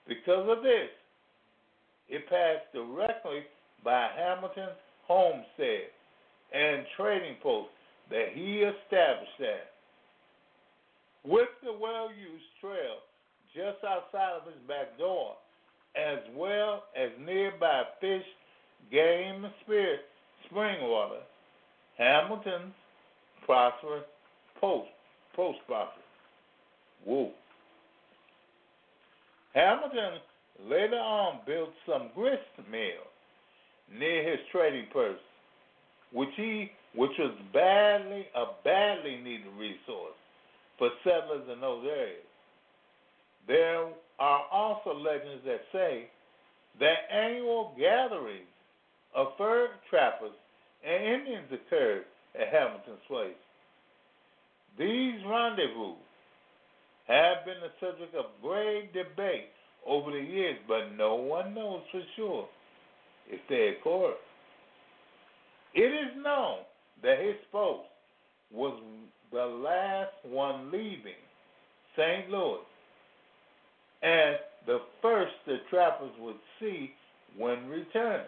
Because 0.08 0.48
of 0.50 0.64
this, 0.64 0.90
it 2.10 2.28
passed 2.30 2.72
directly 2.74 3.44
by 3.84 4.10
Hamilton's 4.16 4.78
homestead 5.08 5.90
and 6.54 6.86
trading 6.98 7.36
post 7.42 7.70
that 8.10 8.30
he 8.34 8.64
established 8.64 9.38
there. 9.40 9.70
With 11.24 11.50
the 11.64 11.74
well 11.74 12.10
used 12.10 12.46
trail 12.62 12.98
just 13.56 13.84
outside 13.84 14.40
of 14.42 14.46
his 14.46 14.62
back 14.68 14.98
door, 14.98 15.36
as 15.96 16.20
well 16.36 16.84
as 16.96 17.10
nearby 17.20 17.84
fish, 18.00 18.26
game, 18.92 19.44
and 19.44 19.54
spirit 19.64 20.02
spring 20.46 20.78
water, 20.82 21.22
Hamilton's 21.98 22.74
prosperous 23.46 24.04
post 24.60 24.90
post 25.36 25.60
prosperous. 25.68 26.06
Whoa. 27.06 27.32
Hamilton 29.54 30.20
later 30.68 30.98
on 30.98 31.40
built 31.46 31.70
some 31.88 32.10
grist 32.16 32.44
mills 32.70 33.14
near 33.92 34.30
his 34.30 34.40
trading 34.52 34.86
post, 34.92 35.22
which 36.12 36.30
he 36.36 36.72
which 36.96 37.12
was 37.20 37.36
badly 37.54 38.26
a 38.36 38.46
badly 38.64 39.18
needed 39.18 39.54
resource 39.58 40.18
for 40.80 40.90
settlers 41.04 41.48
in 41.54 41.62
those 41.62 41.86
areas. 41.86 42.26
There 43.48 43.90
are 44.20 44.44
also 44.52 44.96
legends 44.96 45.44
that 45.46 45.62
say 45.72 46.10
that 46.80 47.14
annual 47.14 47.76
gatherings 47.78 48.50
of 49.16 49.28
fur 49.38 49.70
trappers 49.90 50.34
and 50.86 51.04
Indians 51.04 51.48
occurred 51.52 52.06
at 52.40 52.48
Hamilton's 52.52 53.06
place. 53.08 53.42
These 54.78 55.20
rendezvous 55.28 55.96
have 57.08 57.46
been 57.46 57.60
the 57.62 57.74
subject 57.86 58.16
of 58.16 58.26
great 58.42 58.94
debate 58.94 59.50
over 59.90 60.12
the 60.12 60.20
years, 60.20 60.58
but 60.68 60.96
no 60.96 61.16
one 61.16 61.56
knows 61.56 61.82
for 61.92 62.02
sure 62.16 62.48
if 63.28 63.40
they 63.50 63.76
occurred. 63.80 64.16
It 65.74 65.82
is 65.82 66.24
known 66.24 66.60
that 67.02 67.20
his 67.20 67.36
post 67.52 67.88
was 68.52 68.80
the 69.32 69.46
last 69.46 70.14
one 70.24 70.72
leaving 70.72 71.14
St. 71.96 72.30
Louis 72.30 72.60
and 74.02 74.38
the 74.66 74.80
first 75.02 75.34
the 75.46 75.58
trappers 75.70 76.12
would 76.20 76.38
see 76.60 76.92
when 77.38 77.68
returning. 77.68 78.28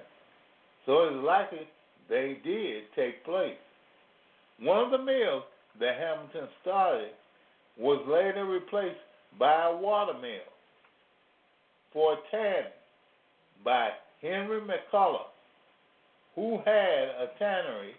So 0.85 1.03
it's 1.03 1.23
likely 1.23 1.67
they 2.09 2.37
did 2.43 2.83
take 2.95 3.23
place. 3.23 3.55
One 4.59 4.85
of 4.85 4.91
the 4.91 5.03
mills 5.03 5.43
that 5.79 5.97
Hamilton 5.97 6.49
started 6.61 7.11
was 7.77 8.03
later 8.07 8.45
replaced 8.45 8.99
by 9.39 9.67
a 9.67 9.75
water 9.75 10.13
mill 10.19 10.50
for 11.93 12.17
tanning 12.29 12.71
by 13.63 13.89
Henry 14.21 14.61
McCullough, 14.61 15.31
who 16.35 16.57
had 16.65 17.09
a 17.19 17.27
tannery 17.37 17.93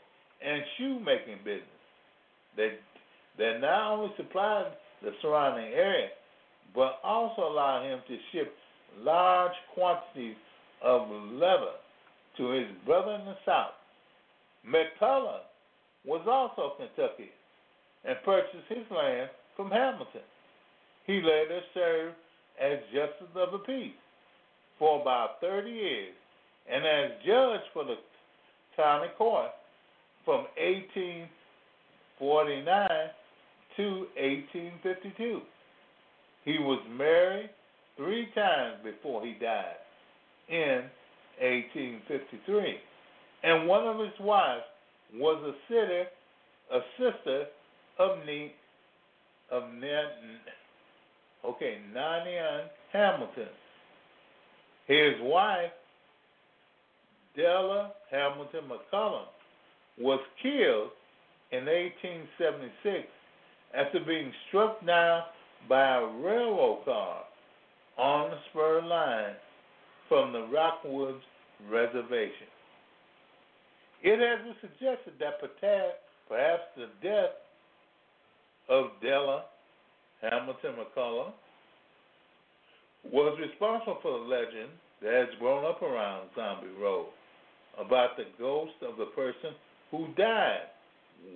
and 0.45 0.62
shoemaking 0.76 1.38
business 1.45 1.66
that 2.57 2.78
that 3.38 3.61
not 3.61 3.93
only 3.93 4.12
supplied 4.16 4.72
the 5.03 5.11
surrounding 5.22 5.72
area, 5.72 6.09
but 6.74 6.99
also 7.03 7.43
allowed 7.43 7.84
him 7.84 8.01
to 8.07 8.16
ship 8.30 8.55
large 8.99 9.53
quantities 9.74 10.36
of 10.82 11.09
leather 11.32 11.76
to 12.36 12.51
his 12.51 12.66
brother 12.84 13.12
in 13.12 13.24
the 13.24 13.36
South. 13.47 13.72
McCullough 14.66 15.45
was 16.05 16.26
also 16.28 16.74
Kentucky 16.76 17.30
and 18.05 18.16
purchased 18.24 18.68
his 18.68 18.84
land 18.90 19.30
from 19.57 19.70
Hamilton. 19.70 20.22
He 21.07 21.14
later 21.14 21.61
served 21.74 22.14
as 22.62 22.78
Justice 22.94 23.34
of 23.34 23.52
the 23.52 23.58
Peace 23.58 23.92
for 24.78 25.00
about 25.00 25.40
30 25.40 25.70
years 25.70 26.14
and 26.70 26.86
as 26.86 27.10
judge 27.26 27.62
for 27.72 27.84
the 27.84 27.96
county 28.76 29.08
court 29.18 29.50
from 30.24 30.46
1849 30.56 32.88
to 33.76 34.06
1852. 34.16 35.42
He 36.44 36.58
was 36.58 36.80
married 36.96 37.50
three 37.96 38.28
times 38.34 38.76
before 38.84 39.24
he 39.24 39.32
died 39.40 39.76
in 40.48 40.84
1853. 41.40 42.76
And 43.42 43.66
one 43.66 43.86
of 43.86 43.98
his 43.98 44.12
wives 44.20 44.62
was 45.14 45.42
a 45.44 45.54
sitter, 45.68 46.06
a 46.72 46.80
sister 46.98 47.46
of 47.98 48.24
Ne, 48.24 48.54
of 49.50 49.64
ne, 49.74 50.04
okay, 51.45 51.78
Nanian 51.95 52.64
Hamilton. 52.93 53.49
His 54.86 55.14
wife, 55.20 55.70
Della 57.36 57.93
Hamilton 58.11 58.64
McCullum, 58.68 59.26
was 59.99 60.20
killed 60.43 60.90
in 61.53 61.64
1876 61.66 63.07
after 63.74 64.01
being 64.01 64.32
struck 64.49 64.84
down 64.84 65.22
by 65.68 65.97
a 65.97 66.07
railroad 66.07 66.84
car 66.84 67.22
on 67.99 68.30
the 68.30 68.36
spur 68.51 68.82
line 68.82 69.34
from 70.09 70.32
the 70.32 70.47
Rockwoods 70.53 71.22
Reservation. 71.70 72.51
It 74.03 74.18
has 74.18 74.45
been 74.45 74.57
suggested 74.61 75.14
that 75.20 75.40
perhaps 75.40 76.62
the 76.76 76.88
death 77.03 77.30
of 78.68 78.86
Della 79.01 79.45
Hamilton 80.23 80.75
McCullough 80.79 81.33
was 83.11 83.39
responsible 83.41 83.99
for 84.03 84.18
the 84.20 84.25
legend 84.25 84.70
that 85.03 85.12
has 85.12 85.39
grown 85.41 85.64
up 85.64 85.83
around 85.83 86.29
Zombie 86.37 86.68
Road 86.81 87.07
about 87.79 88.16
the 88.16 88.25
ghost 88.39 88.75
of 88.89 88.97
the 88.97 89.07
person 89.07 89.55
who 89.91 90.09
died 90.16 90.68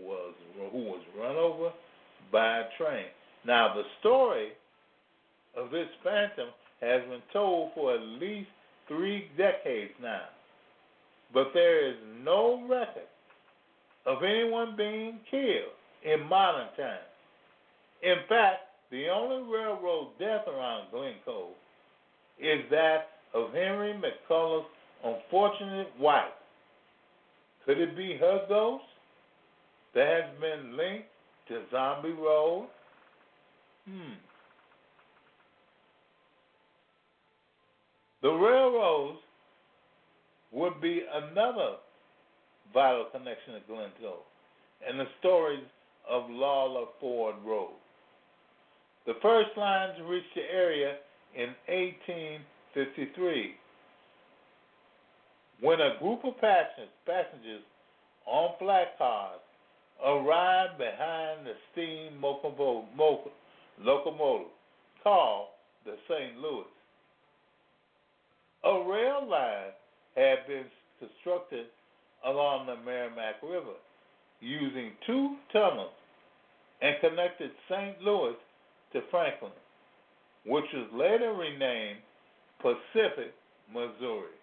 was 0.01 0.34
who 0.72 0.78
was 0.78 1.03
run 1.18 1.37
over 1.37 1.70
by 2.32 2.59
a 2.59 2.64
train. 2.78 3.07
Now 3.45 3.74
the 3.74 3.82
story 4.01 4.51
of 5.57 5.70
this 5.70 5.89
phantom 6.05 6.49
has 6.80 7.03
been 7.03 7.22
told 7.32 7.72
for 7.74 7.95
at 7.95 8.01
least 8.01 8.49
three 8.89 9.28
decades 9.37 9.93
now, 10.01 10.26
but 11.32 11.49
there 11.55 11.89
is 11.89 11.97
no 12.22 12.66
record 12.68 13.09
of 14.07 14.22
anyone 14.22 14.76
being 14.76 15.18
killed 15.30 15.74
in 16.05 16.26
modern 16.28 16.68
times. 16.76 17.01
In 18.03 18.16
fact, 18.28 18.65
the 18.91 19.09
only 19.09 19.53
railroad 19.53 20.09
death 20.18 20.47
around 20.49 20.91
Glencoe 20.91 21.51
is 22.39 22.61
that 22.70 23.09
of 23.34 23.53
Henry 23.53 23.95
McCullough's 23.95 24.66
unfortunate 25.05 25.89
wife. 25.99 26.24
Could 27.64 27.78
it 27.78 27.97
be 27.97 28.16
her 28.20 28.47
ghost 28.49 28.84
that 29.95 30.07
has 30.07 30.41
been 30.41 30.76
linked 30.76 31.09
to 31.49 31.62
Zombie 31.70 32.11
Road? 32.11 32.68
Hmm. 33.89 34.14
The 38.22 38.30
railroads 38.30 39.18
would 40.53 40.80
be 40.80 41.03
another 41.12 41.76
vital 42.72 43.07
connection 43.12 43.55
to 43.55 43.61
Glencoe 43.66 44.22
and 44.87 44.99
the 44.99 45.07
stories 45.18 45.64
of 46.09 46.30
Lawler 46.30 46.87
Ford 47.01 47.37
Road. 47.45 47.74
The 49.07 49.14
first 49.22 49.50
lines 49.57 49.94
reached 50.04 50.34
the 50.34 50.42
area 50.42 50.96
in 51.36 51.54
1853 51.68 53.54
when 55.61 55.80
a 55.80 55.96
group 56.00 56.24
of 56.24 56.34
passengers 56.40 57.62
on 58.26 58.50
flat 58.59 58.98
cars 58.98 59.38
arrived 60.04 60.78
behind 60.78 61.46
the 61.46 61.54
steam 61.72 62.20
locomotive 62.20 63.30
called 65.02 65.48
the 65.84 65.96
St. 66.09 66.38
Louis. 66.38 66.64
A 68.64 68.90
rail 68.90 69.28
line 69.28 69.72
had 70.16 70.46
been 70.48 70.64
constructed 70.98 71.66
along 72.26 72.66
the 72.66 72.74
Meramec 72.74 73.40
River 73.42 73.76
using 74.40 74.92
two 75.07 75.36
tunnels 75.52 75.92
and 76.82 76.96
connected 77.00 77.52
St. 77.68 78.02
Louis 78.02 78.34
to 78.93 79.01
Franklin, 79.11 79.53
which 80.45 80.64
was 80.72 80.89
later 80.93 81.34
renamed 81.34 81.99
Pacific, 82.61 83.34
Missouri. 83.72 84.37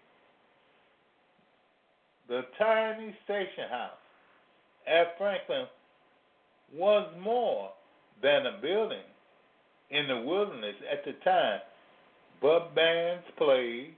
The 2.28 2.42
tiny 2.58 3.14
station 3.24 3.68
house 3.70 3.90
at 4.86 5.18
Franklin 5.18 5.66
was 6.74 7.12
more 7.20 7.70
than 8.22 8.46
a 8.46 8.60
building 8.60 9.04
in 9.90 10.08
the 10.08 10.20
wilderness 10.20 10.76
at 10.90 11.04
the 11.04 11.12
time, 11.24 11.60
but 12.40 12.74
bands 12.74 13.24
played, 13.36 13.94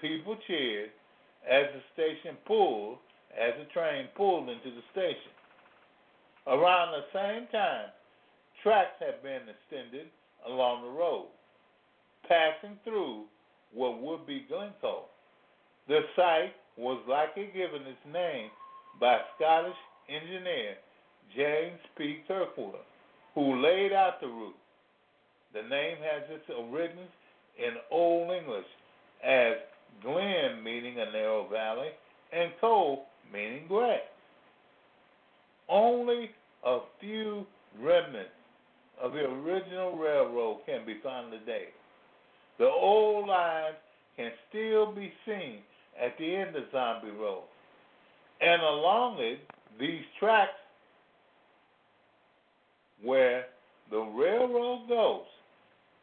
people 0.00 0.36
cheered 0.46 0.90
as 1.50 1.66
the 1.74 1.82
station 1.94 2.36
pulled, 2.46 2.98
as 3.38 3.54
the 3.58 3.72
train 3.72 4.06
pulled 4.16 4.48
into 4.48 4.70
the 4.70 4.82
station. 4.92 5.32
Around 6.46 6.92
the 6.92 7.04
same 7.12 7.46
time, 7.52 7.90
tracks 8.68 9.00
had 9.00 9.22
been 9.22 9.48
extended 9.48 10.08
along 10.46 10.82
the 10.82 10.90
road, 10.90 11.28
passing 12.28 12.76
through 12.84 13.24
what 13.72 14.02
would 14.02 14.26
be 14.26 14.44
Glencoe. 14.46 15.04
The 15.88 16.00
site 16.14 16.52
was 16.76 17.00
likely 17.08 17.46
given 17.54 17.86
its 17.86 18.04
name 18.12 18.50
by 19.00 19.20
Scottish 19.36 19.76
engineer 20.10 20.74
James 21.34 21.80
P. 21.96 22.18
Kirkwood, 22.28 22.84
who 23.34 23.62
laid 23.62 23.94
out 23.94 24.20
the 24.20 24.26
route. 24.26 24.54
The 25.54 25.62
name 25.62 25.96
has 26.04 26.24
its 26.28 26.44
origins 26.50 27.08
in 27.56 27.72
Old 27.90 28.30
English 28.30 28.66
as 29.24 29.54
Glen 30.02 30.62
meaning 30.62 30.98
a 30.98 31.10
narrow 31.10 31.48
valley 31.50 31.88
and 32.34 32.52
Coe 32.60 33.04
meaning 33.32 33.66
grass. 33.66 34.00
Only 35.70 36.30
a 36.66 36.80
few 37.00 37.46
remnants 37.80 38.37
of 39.02 39.12
the 39.12 39.20
original 39.20 39.96
railroad 39.96 40.58
can 40.66 40.84
be 40.84 40.98
found 41.02 41.32
today. 41.32 41.66
The 42.58 42.66
old 42.66 43.28
lines 43.28 43.76
can 44.16 44.30
still 44.48 44.92
be 44.92 45.12
seen 45.24 45.58
at 46.00 46.16
the 46.18 46.36
end 46.36 46.56
of 46.56 46.64
Zombie 46.72 47.10
Road. 47.10 47.44
And 48.40 48.62
along 48.62 49.18
it, 49.18 49.40
these 49.78 50.02
tracks 50.18 50.50
where 53.02 53.46
the 53.90 53.98
railroad 53.98 54.88
goes 54.88 55.26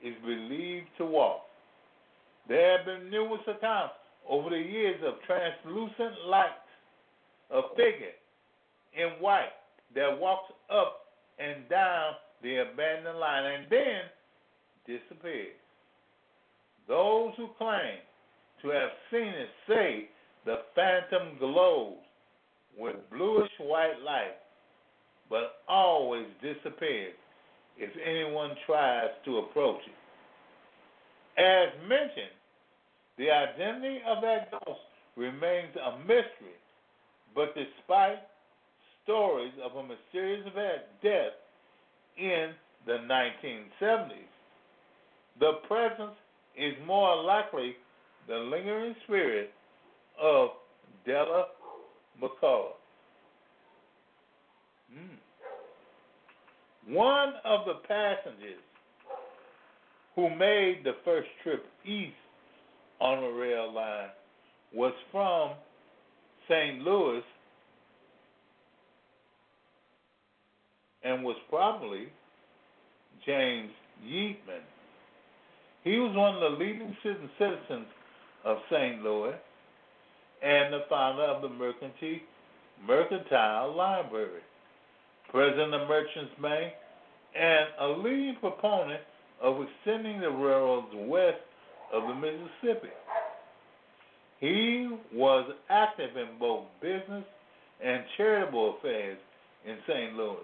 is 0.03 0.15
believed 0.25 0.87
to 0.97 1.05
walk. 1.05 1.41
There 2.47 2.77
have 2.77 2.85
been 2.85 3.09
numerous 3.09 3.41
accounts 3.47 3.95
over 4.27 4.49
the 4.49 4.57
years 4.57 5.01
of 5.05 5.15
translucent 5.25 6.25
lights, 6.27 6.51
a 7.51 7.61
figure 7.75 8.15
in 8.95 9.21
white 9.21 9.53
that 9.93 10.19
walks 10.19 10.51
up 10.69 11.01
and 11.37 11.67
down 11.69 12.13
the 12.45 12.57
abandoned 12.57 13.17
line 13.17 13.43
and 13.43 13.65
then 13.71 14.01
disappears. 14.85 15.57
Those 16.87 17.33
who 17.37 17.47
claim 17.57 17.97
to 18.61 18.69
have 18.69 18.91
seen 19.09 19.33
it 19.33 19.49
say 19.67 20.09
the 20.45 20.57
phantom 20.75 21.39
glows 21.39 21.97
with 22.77 22.95
bluish 23.11 23.49
white 23.59 23.99
light, 24.05 24.37
but 25.27 25.63
always 25.67 26.27
disappears 26.39 27.15
if 27.77 27.89
anyone 28.05 28.51
tries 28.67 29.09
to 29.25 29.39
approach 29.39 29.81
it. 29.87 31.41
As 31.41 31.89
mentioned, 31.89 32.37
the 33.17 33.31
identity 33.31 34.01
of 34.07 34.21
that 34.21 34.51
ghost 34.51 34.79
remains 35.17 35.75
a 35.77 35.97
mystery, 35.97 36.61
but 37.33 37.55
despite 37.55 38.19
stories 39.03 39.53
of 39.63 39.75
a 39.77 39.83
mysterious 39.83 40.45
death 41.01 41.33
in 42.17 42.51
the 42.85 42.97
1970s, 43.09 44.09
the 45.39 45.53
presence 45.67 46.15
is 46.57 46.73
more 46.85 47.21
likely 47.23 47.75
the 48.27 48.35
lingering 48.35 48.95
spirit 49.03 49.51
of 50.21 50.49
Della 51.05 51.45
McCullough. 52.21 52.73
Hmm. 54.93 56.93
One 56.93 57.33
of 57.43 57.65
the 57.65 57.75
passengers 57.87 58.61
who 60.15 60.29
made 60.29 60.81
the 60.83 60.95
first 61.03 61.27
trip 61.43 61.65
east 61.85 62.13
on 63.01 63.21
the 63.21 63.29
rail 63.29 63.73
line 63.73 64.09
was 64.73 64.93
from 65.11 65.51
St. 66.47 66.81
Louis 66.81 67.23
and 71.05 71.23
was 71.23 71.37
probably 71.49 72.07
James 73.25 73.71
Yeatman. 74.03 74.65
He 75.83 75.99
was 75.99 76.15
one 76.15 76.35
of 76.35 76.41
the 76.41 76.57
leading 76.57 76.97
citizens 77.03 77.85
of 78.43 78.57
St. 78.71 79.03
Louis 79.03 79.35
and 80.43 80.73
the 80.73 80.81
founder 80.89 81.23
of 81.23 81.43
the 81.43 81.49
Mercantile, 81.49 82.19
Mercantile 82.85 83.75
Library, 83.75 84.41
president 85.29 85.73
of 85.75 85.87
Merchants 85.87 86.33
Bank, 86.41 86.73
and 87.39 87.67
a 87.79 87.87
leading 87.87 88.35
proponent 88.39 89.01
of 89.41 89.57
extending 89.61 90.19
the 90.19 90.29
railroads 90.29 90.87
west 90.93 91.37
of 91.93 92.03
the 92.07 92.15
Mississippi. 92.15 92.93
He 94.39 94.89
was 95.13 95.51
active 95.69 96.17
in 96.17 96.39
both 96.39 96.65
business 96.81 97.23
and 97.83 98.03
charitable 98.17 98.77
affairs 98.77 99.17
in 99.65 99.77
St. 99.87 100.15
Louis. 100.15 100.37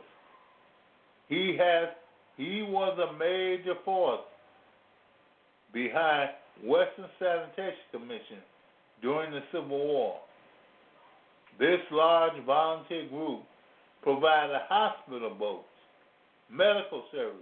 He 1.31 1.55
has 1.57 1.87
he 2.35 2.61
was 2.61 2.99
a 2.99 3.17
major 3.17 3.75
force 3.85 4.19
behind 5.73 6.31
Western 6.61 7.05
Sanitation 7.19 7.87
Commission 7.89 8.43
during 9.01 9.31
the 9.31 9.39
Civil 9.49 9.69
War. 9.69 10.19
This 11.57 11.79
large 11.89 12.33
volunteer 12.45 13.07
group 13.07 13.43
provided 14.03 14.57
hospital 14.67 15.33
boats, 15.39 15.63
medical 16.49 17.05
service, 17.13 17.39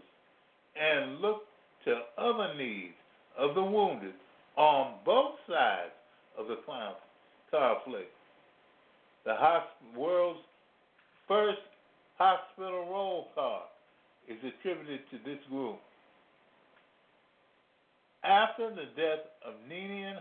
and 0.80 1.20
looked 1.20 1.48
to 1.86 2.00
other 2.20 2.54
needs 2.54 2.94
of 3.40 3.56
the 3.56 3.64
wounded 3.64 4.14
on 4.56 5.00
both 5.04 5.34
sides 5.48 5.94
of 6.38 6.46
the 6.46 6.58
conflict. 7.50 8.12
The 9.26 9.34
world's 9.98 10.42
first 11.28 11.58
hospital 12.20 12.88
roll 12.88 13.30
call 13.34 13.64
is 14.30 14.38
attributed 14.44 15.02
to 15.12 15.18
this 15.26 15.40
group. 15.50 15.80
After 18.24 18.70
the 18.70 18.86
death 18.96 19.26
of 19.46 19.54
Ninian 19.68 20.18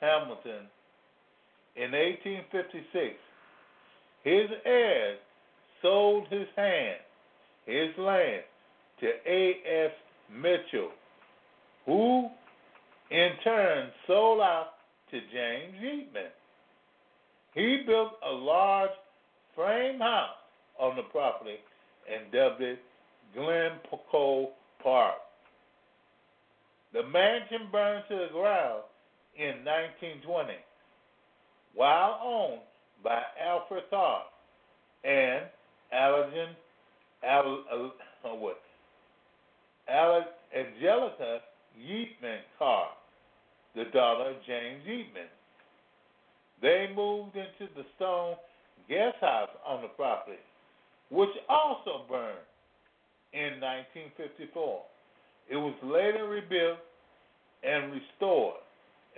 Hamilton 0.00 0.66
in 1.76 1.92
1856, 1.92 3.14
his 4.24 4.50
heirs 4.64 5.18
sold 5.80 6.26
his 6.28 6.48
hand, 6.56 6.98
his 7.66 7.90
land, 7.98 8.42
to 9.00 9.06
A.S. 9.26 9.92
Mitchell, 10.34 10.90
who 11.84 12.28
in 13.10 13.30
turn 13.44 13.90
sold 14.06 14.40
out 14.40 14.70
to 15.10 15.20
James 15.20 15.74
Yeatman. 15.80 16.30
He 17.54 17.84
built 17.86 18.12
a 18.28 18.32
large 18.32 18.90
frame 19.54 20.00
house 20.00 20.30
on 20.80 20.96
the 20.96 21.02
property 21.02 21.56
and 22.12 22.32
dubbed 22.32 22.62
it 22.62 22.78
Glencoe 23.36 24.50
Park. 24.82 25.16
The 26.92 27.02
mansion 27.02 27.68
burned 27.70 28.04
to 28.08 28.14
the 28.16 28.28
ground 28.32 28.82
in 29.36 29.62
1920 29.64 30.54
while 31.74 32.18
owned 32.24 32.62
by 33.04 33.20
Alfred 33.46 33.84
Carr 33.90 34.22
and 35.04 35.44
Allergen, 35.94 36.54
Al, 37.22 37.62
uh, 38.24 38.34
what? 38.34 38.60
Alex 39.88 40.26
Angelica 40.56 41.40
Yeatman 41.78 42.40
Carr, 42.58 42.88
the 43.74 43.84
daughter 43.92 44.30
of 44.30 44.36
James 44.46 44.82
Yeatman. 44.88 45.28
They 46.62 46.88
moved 46.96 47.36
into 47.36 47.70
the 47.76 47.84
stone 47.96 48.36
guest 48.88 49.16
house 49.20 49.50
on 49.66 49.82
the 49.82 49.88
property, 49.88 50.38
which 51.10 51.30
also 51.48 52.06
burned 52.08 52.38
in 53.32 53.60
1954. 53.60 54.82
It 55.48 55.56
was 55.56 55.74
later 55.82 56.26
rebuilt 56.28 56.78
and 57.62 57.92
restored 57.92 58.60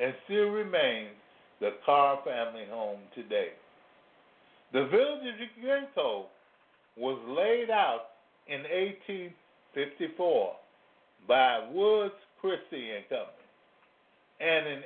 and 0.01 0.15
still 0.25 0.51
remains 0.51 1.15
the 1.61 1.71
Carr 1.85 2.21
family 2.25 2.67
home 2.71 3.01
today. 3.15 3.51
The 4.73 4.85
village 4.87 5.25
of 5.25 5.63
Glencoe 5.63 6.27
was 6.97 7.19
laid 7.29 7.71
out 7.71 8.11
in 8.47 8.61
1854 8.63 10.53
by 11.27 11.69
Woods 11.73 12.15
Christie 12.41 12.91
and 12.93 13.09
Company, 13.09 13.49
and 14.41 14.67
in 14.67 14.83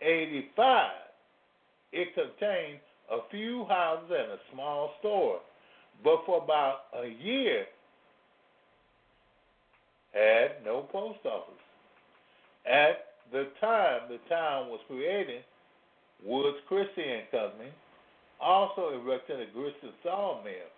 1885 0.00 0.90
it 1.92 2.08
contained 2.14 2.80
a 3.12 3.18
few 3.30 3.64
houses 3.68 4.10
and 4.10 4.32
a 4.32 4.38
small 4.52 4.90
store, 4.98 5.40
but 6.02 6.24
for 6.26 6.42
about 6.42 6.86
a 6.98 7.06
year 7.22 7.66
had 10.14 10.64
no 10.64 10.88
post 10.90 11.18
office. 11.26 11.54
At 12.66 13.14
the 13.32 13.48
time 13.60 14.08
the 14.08 14.18
town 14.28 14.68
was 14.68 14.80
created, 14.86 15.42
Woods 16.24 16.58
Christie 16.68 17.02
and 17.02 17.30
Company 17.30 17.70
also 18.40 18.94
erected 18.94 19.40
a 19.40 19.52
grist 19.52 19.76
and 19.82 19.92
sawmill 20.02 20.70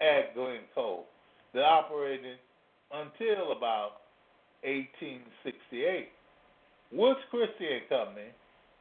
at 0.00 0.34
Glencoe 0.34 1.04
that 1.54 1.62
operated 1.62 2.38
until 2.92 3.52
about 3.56 4.02
1868. 4.62 6.08
Woods 6.92 7.20
Christie 7.30 7.72
and 7.72 7.88
Company 7.88 8.28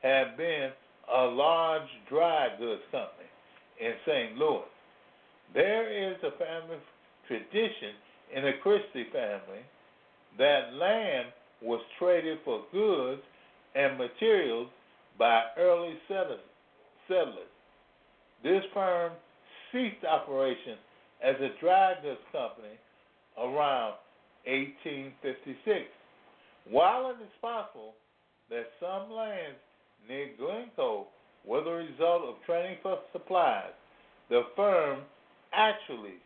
had 0.01 0.37
been 0.37 0.69
a 1.13 1.23
large 1.25 1.89
dry 2.09 2.49
goods 2.59 2.81
company 2.91 3.29
in 3.79 3.93
St. 4.05 4.37
Louis. 4.37 4.69
There 5.53 6.11
is 6.11 6.17
a 6.23 6.31
family 6.37 6.77
tradition 7.27 7.95
in 8.35 8.43
the 8.43 8.53
Christie 8.61 9.07
family 9.11 9.63
that 10.37 10.73
land 10.73 11.27
was 11.61 11.81
traded 11.99 12.39
for 12.43 12.63
goods 12.71 13.21
and 13.75 13.97
materials 13.97 14.67
by 15.17 15.43
early 15.57 15.95
settlers. 16.07 16.39
This 18.43 18.63
firm 18.73 19.13
ceased 19.71 20.03
operation 20.05 20.77
as 21.23 21.35
a 21.35 21.49
dry 21.59 21.93
goods 22.01 22.19
company 22.31 22.75
around 23.37 23.93
1856. 24.45 25.85
While 26.69 27.09
it 27.11 27.23
is 27.23 27.31
possible 27.41 27.93
that 28.49 28.65
some 28.79 29.11
lands 29.11 29.59
near 30.07 30.29
Glencoe 30.37 31.07
were 31.45 31.63
the 31.63 31.71
result 31.71 32.23
of 32.23 32.35
trading 32.45 32.77
for 32.81 32.99
supplies, 33.11 33.71
the 34.29 34.43
firm 34.55 34.99
actually 35.53 36.19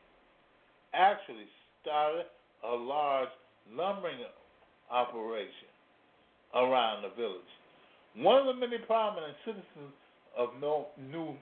actually 0.94 1.46
started 1.82 2.26
a 2.64 2.74
large 2.74 3.30
lumbering 3.76 4.18
operation 4.92 5.70
around 6.56 7.04
the 7.04 7.10
village. 7.16 7.42
One 8.16 8.48
of 8.48 8.56
the 8.56 8.68
many 8.68 8.78
prominent 8.86 9.36
citizens 9.46 9.94
of 10.38 10.50
New 10.60 11.36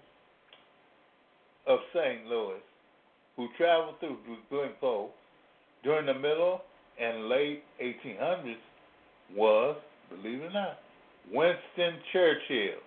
of 1.67 1.80
St. 1.93 2.26
Louis 2.28 2.59
who 3.36 3.47
traveled 3.57 3.99
through 3.99 4.17
Glencoe 4.49 5.09
during 5.84 6.05
the 6.05 6.13
middle 6.13 6.61
and 7.01 7.28
late 7.28 7.63
1800s 7.82 8.55
was, 9.36 9.76
believe 10.09 10.41
it 10.41 10.45
or 10.45 10.51
not, 10.51 10.78
Winston 11.32 11.99
Churchill. 12.13 12.80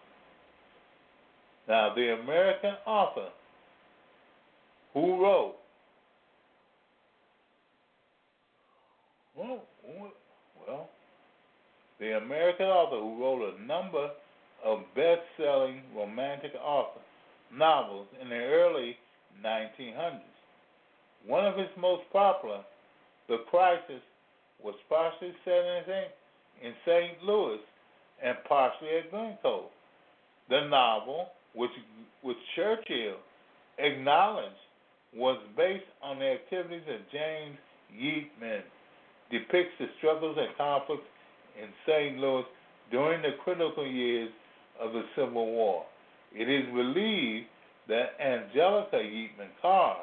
Now, 1.68 1.92
the 1.94 2.14
American 2.22 2.74
author 2.86 3.28
who 4.94 5.22
wrote, 5.22 5.56
well, 9.38 10.12
well, 10.66 10.90
the 12.00 12.16
American 12.16 12.66
author 12.66 12.96
who 12.96 13.22
wrote 13.22 13.54
a 13.54 13.62
number 13.62 14.10
of 14.64 14.80
best 14.94 15.22
selling 15.36 15.82
romantic 15.96 16.52
author 16.60 17.00
novels 17.54 18.06
in 18.20 18.28
the 18.28 18.34
early 18.34 18.96
1900s. 19.44 20.20
One 21.26 21.46
of 21.46 21.56
his 21.56 21.68
most 21.78 22.02
popular, 22.12 22.60
The 23.28 23.38
Crisis, 23.50 24.02
was 24.62 24.74
partially 24.88 25.32
set 25.44 25.64
in 26.62 26.72
St. 26.84 27.22
Louis 27.22 27.60
and 28.22 28.36
partially 28.48 28.88
at 28.98 29.10
Glencoe. 29.10 29.66
The 30.50 30.66
novel, 30.68 31.28
which, 31.54 31.70
which 32.22 32.36
Churchill 32.56 33.16
acknowledged 33.78 34.54
was 35.14 35.38
based 35.56 35.84
on 36.02 36.18
the 36.18 36.26
activities 36.26 36.82
of 36.88 37.00
James 37.12 37.56
Yeatman, 37.94 38.62
depicts 39.30 39.74
the 39.78 39.86
struggles 39.98 40.36
and 40.38 40.56
conflicts 40.56 41.06
in 41.60 41.68
St. 41.86 42.18
Louis 42.18 42.44
during 42.90 43.22
the 43.22 43.36
critical 43.44 43.86
years 43.86 44.30
of 44.80 44.92
the 44.92 45.02
Civil 45.14 45.46
War. 45.46 45.84
It 46.34 46.48
is 46.48 46.66
believed 46.72 47.46
that 47.88 48.20
Angelica 48.20 48.96
Yeatman 48.96 49.50
Carr 49.60 49.96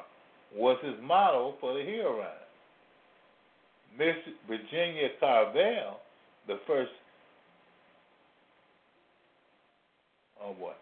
was 0.54 0.78
his 0.84 0.96
model 1.02 1.56
for 1.60 1.74
the 1.78 1.84
hero 1.84 2.20
ride. 2.20 2.46
Miss 3.98 4.16
Virginia 4.48 5.10
Carvel, 5.20 6.00
the 6.48 6.60
first 6.68 6.92
oh 10.44 10.56
what? 10.60 10.78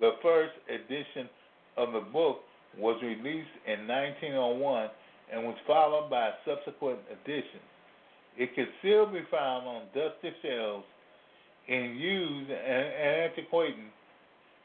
The 0.00 0.12
first 0.22 0.52
edition 0.68 1.28
of 1.76 1.92
the 1.92 2.00
book 2.00 2.40
was 2.78 3.00
released 3.02 3.56
in 3.66 3.86
1901 3.86 4.90
and 5.32 5.44
was 5.44 5.56
followed 5.66 6.08
by 6.10 6.30
subsequent 6.44 7.00
editions. 7.10 7.64
It 8.36 8.54
can 8.54 8.66
still 8.80 9.06
be 9.06 9.22
found 9.30 9.66
on 9.66 9.82
dusty 9.94 10.30
shelves 10.42 10.84
in 11.68 11.96
used 11.98 12.50
and 12.50 13.30
antiquarian, 13.30 13.86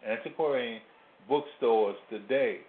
antiquarian 0.05 0.81
bookstores 1.27 1.95
today. 2.09 2.59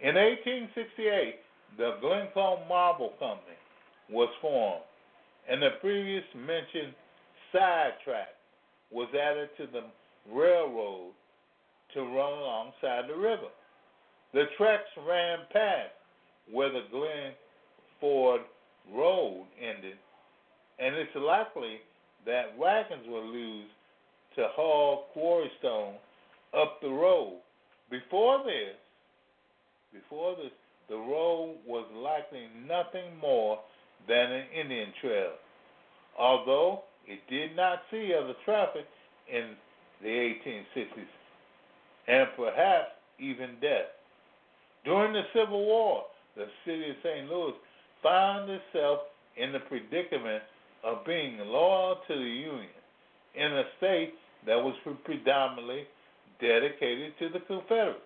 In 0.00 0.14
1868, 0.14 1.34
the 1.76 1.96
Glencoe 2.00 2.60
Marble 2.68 3.14
Company 3.18 3.58
was 4.10 4.28
formed, 4.40 4.84
and 5.50 5.60
the 5.60 5.70
previous 5.80 6.24
mentioned 6.34 6.94
sidetrack 7.52 8.28
was 8.90 9.08
added 9.14 9.50
to 9.58 9.66
the 9.66 9.82
railroad 10.32 11.12
to 11.94 12.00
run 12.00 12.32
alongside 12.38 13.08
the 13.08 13.16
river. 13.16 13.50
The 14.34 14.44
tracks 14.56 14.90
ran 15.06 15.38
past 15.52 15.90
where 16.50 16.70
the 16.70 16.84
Glen 16.90 17.32
Ford 18.00 18.42
Road 18.92 19.46
ended, 19.60 19.96
and 20.78 20.94
it's 20.94 21.14
likely 21.14 21.78
that 22.26 22.56
wagons 22.58 23.06
were 23.08 23.24
used 23.24 23.70
to 24.36 24.48
haul 24.54 25.06
quarry 25.12 25.50
stone 25.58 25.94
up 26.58 26.80
the 26.80 26.88
road. 26.88 27.40
Before 27.90 28.44
this, 28.44 28.76
before 29.92 30.36
this, 30.36 30.52
the 30.88 30.96
road 30.96 31.56
was 31.66 31.86
likely 31.94 32.48
nothing 32.66 33.16
more 33.20 33.58
than 34.06 34.32
an 34.32 34.44
Indian 34.54 34.92
trail, 35.00 35.32
although 36.18 36.84
it 37.06 37.20
did 37.28 37.56
not 37.56 37.82
see 37.90 38.14
other 38.14 38.34
traffic 38.44 38.86
in 39.30 39.56
the 40.02 40.08
1860s, 40.08 41.08
and 42.06 42.28
perhaps 42.36 42.90
even 43.18 43.56
death. 43.60 43.97
During 44.84 45.12
the 45.12 45.22
Civil 45.34 45.64
War, 45.64 46.04
the 46.36 46.46
city 46.64 46.90
of 46.90 46.96
St. 47.02 47.28
Louis 47.28 47.54
found 48.02 48.50
itself 48.50 49.00
in 49.36 49.52
the 49.52 49.60
predicament 49.60 50.42
of 50.84 51.04
being 51.04 51.38
loyal 51.38 51.96
to 52.06 52.14
the 52.14 52.20
Union 52.20 52.68
in 53.34 53.52
a 53.52 53.64
state 53.78 54.14
that 54.46 54.56
was 54.56 54.74
predominantly 55.04 55.84
dedicated 56.40 57.12
to 57.18 57.28
the 57.28 57.40
Confederates. 57.40 58.00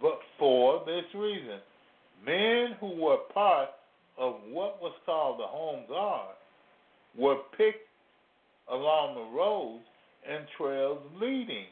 But 0.00 0.18
for 0.38 0.82
this 0.86 1.04
reason, 1.14 1.58
men 2.24 2.76
who 2.80 3.00
were 3.00 3.18
part 3.32 3.70
of 4.18 4.34
what 4.50 4.82
was 4.82 4.92
called 5.06 5.38
the 5.38 5.46
Home 5.46 5.84
Guard 5.88 6.34
were 7.16 7.38
picked 7.56 7.88
along 8.70 9.14
the 9.14 9.36
roads 9.36 9.84
and 10.28 10.44
trails 10.56 10.98
leading 11.20 11.66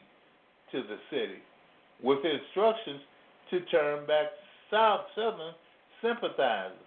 to 0.71 0.81
the 0.83 0.97
city 1.09 1.39
with 2.03 2.19
instructions 2.23 3.01
to 3.51 3.61
turn 3.65 4.05
back 4.07 4.27
South 4.71 5.01
Southern 5.15 5.53
sympathizers 6.01 6.77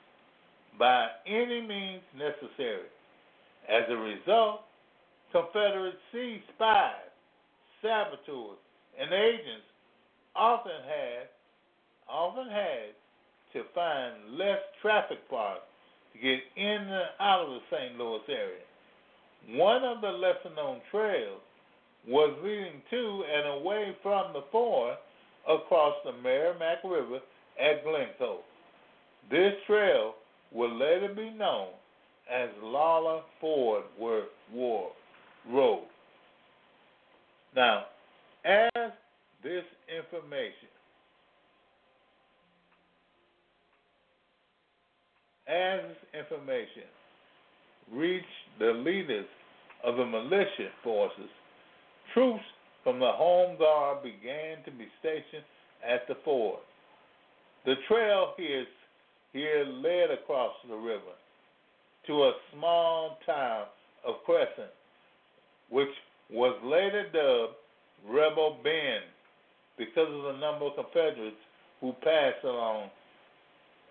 by 0.78 1.08
any 1.26 1.60
means 1.60 2.02
necessary. 2.16 2.88
As 3.68 3.82
a 3.88 3.96
result, 3.96 4.62
Confederate 5.32 5.94
sea 6.12 6.42
spies, 6.54 6.94
saboteurs, 7.82 8.58
and 9.00 9.12
agents 9.12 9.66
often 10.34 10.72
had 10.86 11.28
often 12.08 12.48
had 12.50 12.90
to 13.52 13.62
find 13.74 14.36
less 14.36 14.58
traffic 14.82 15.28
parts 15.28 15.62
to 16.12 16.18
get 16.18 16.40
in 16.56 16.66
and 16.66 17.08
out 17.20 17.46
of 17.46 17.50
the 17.50 17.60
St. 17.70 17.96
Louis 17.98 18.20
area. 18.28 18.66
One 19.48 19.84
of 19.84 20.00
the 20.00 20.08
lesser 20.08 20.54
known 20.56 20.80
trails 20.90 21.40
was 22.06 22.36
leading 22.42 22.82
to 22.90 23.24
and 23.32 23.60
away 23.60 23.96
from 24.02 24.32
the 24.32 24.44
ford 24.50 24.96
across 25.48 25.94
the 26.04 26.12
Meramec 26.12 26.82
River 26.84 27.20
at 27.60 27.84
Glencoe. 27.84 28.40
This 29.30 29.52
trail 29.66 30.14
will 30.52 30.74
later 30.74 31.12
be 31.14 31.30
known 31.30 31.68
as 32.32 32.48
Lala 32.62 33.22
Ford 33.40 33.84
War 33.98 34.92
Road. 35.48 35.84
Now, 37.54 37.84
as 38.44 38.92
this 39.42 39.64
information 39.88 40.68
as 45.50 45.80
this 45.82 46.20
information 46.20 46.86
reached 47.92 48.26
the 48.58 48.72
leaders 48.72 49.26
of 49.84 49.96
the 49.96 50.06
militia 50.06 50.68
forces, 50.84 51.28
troops 52.14 52.44
from 52.82 52.98
the 52.98 53.12
Home 53.12 53.58
Guard 53.58 54.02
began 54.02 54.64
to 54.64 54.70
be 54.70 54.86
stationed 55.00 55.44
at 55.86 56.06
the 56.08 56.16
ford. 56.24 56.60
The 57.66 57.74
trail 57.88 58.32
here, 58.36 58.64
here 59.32 59.64
led 59.66 60.10
across 60.10 60.54
the 60.68 60.76
river 60.76 61.14
to 62.06 62.12
a 62.24 62.32
small 62.54 63.18
town 63.26 63.64
of 64.06 64.16
Crescent, 64.24 64.72
which 65.68 65.88
was 66.30 66.56
later 66.64 67.04
dubbed 67.12 67.54
Rebel 68.08 68.58
Bend 68.64 69.04
because 69.76 70.08
of 70.08 70.22
the 70.22 70.40
number 70.40 70.66
of 70.66 70.76
Confederates 70.76 71.36
who 71.80 71.92
passed 72.02 72.44
along 72.44 72.90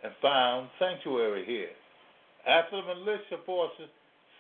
and 0.04 0.14
found 0.22 0.70
sanctuary 0.80 1.46
here. 1.46 1.70
After 2.48 2.82
the 2.82 2.96
militia 2.96 3.38
forces 3.46 3.90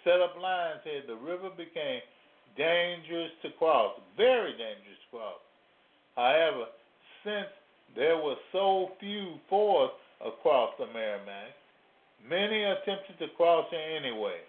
set 0.03 0.21
up 0.21 0.35
lines 0.41 0.79
here, 0.83 1.03
the 1.05 1.15
river 1.15 1.49
became 1.55 2.01
dangerous 2.57 3.31
to 3.43 3.49
cross, 3.57 3.93
very 4.17 4.51
dangerous 4.51 4.99
to 5.11 5.17
cross. 5.17 5.39
However, 6.15 6.65
since 7.23 7.47
there 7.95 8.17
were 8.17 8.35
so 8.51 8.91
few 8.99 9.35
fords 9.49 9.93
across 10.25 10.71
the 10.77 10.85
Meramec, 10.85 11.53
many 12.27 12.63
attempted 12.63 13.17
to 13.19 13.27
cross 13.35 13.65
it 13.71 14.03
anyway, 14.03 14.39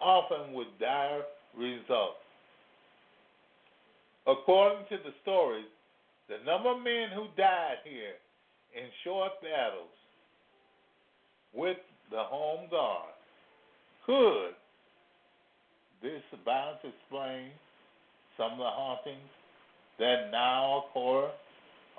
often 0.00 0.52
with 0.52 0.68
dire 0.78 1.22
results. 1.56 2.16
According 4.26 4.86
to 4.90 4.96
the 5.04 5.14
stories, 5.22 5.66
the 6.28 6.38
number 6.44 6.70
of 6.70 6.82
men 6.82 7.08
who 7.14 7.26
died 7.36 7.82
here 7.84 8.16
in 8.74 8.88
short 9.02 9.32
battles 9.42 9.90
with 11.52 11.78
the 12.10 12.22
Home 12.22 12.68
Guard 12.70 13.14
could 14.06 14.54
this 16.02 16.22
about 16.32 16.82
to 16.82 16.88
explain 16.88 17.50
some 18.36 18.52
of 18.52 18.58
the 18.58 18.64
hauntings 18.64 19.30
that 19.98 20.30
now 20.32 20.84
occur 20.88 21.30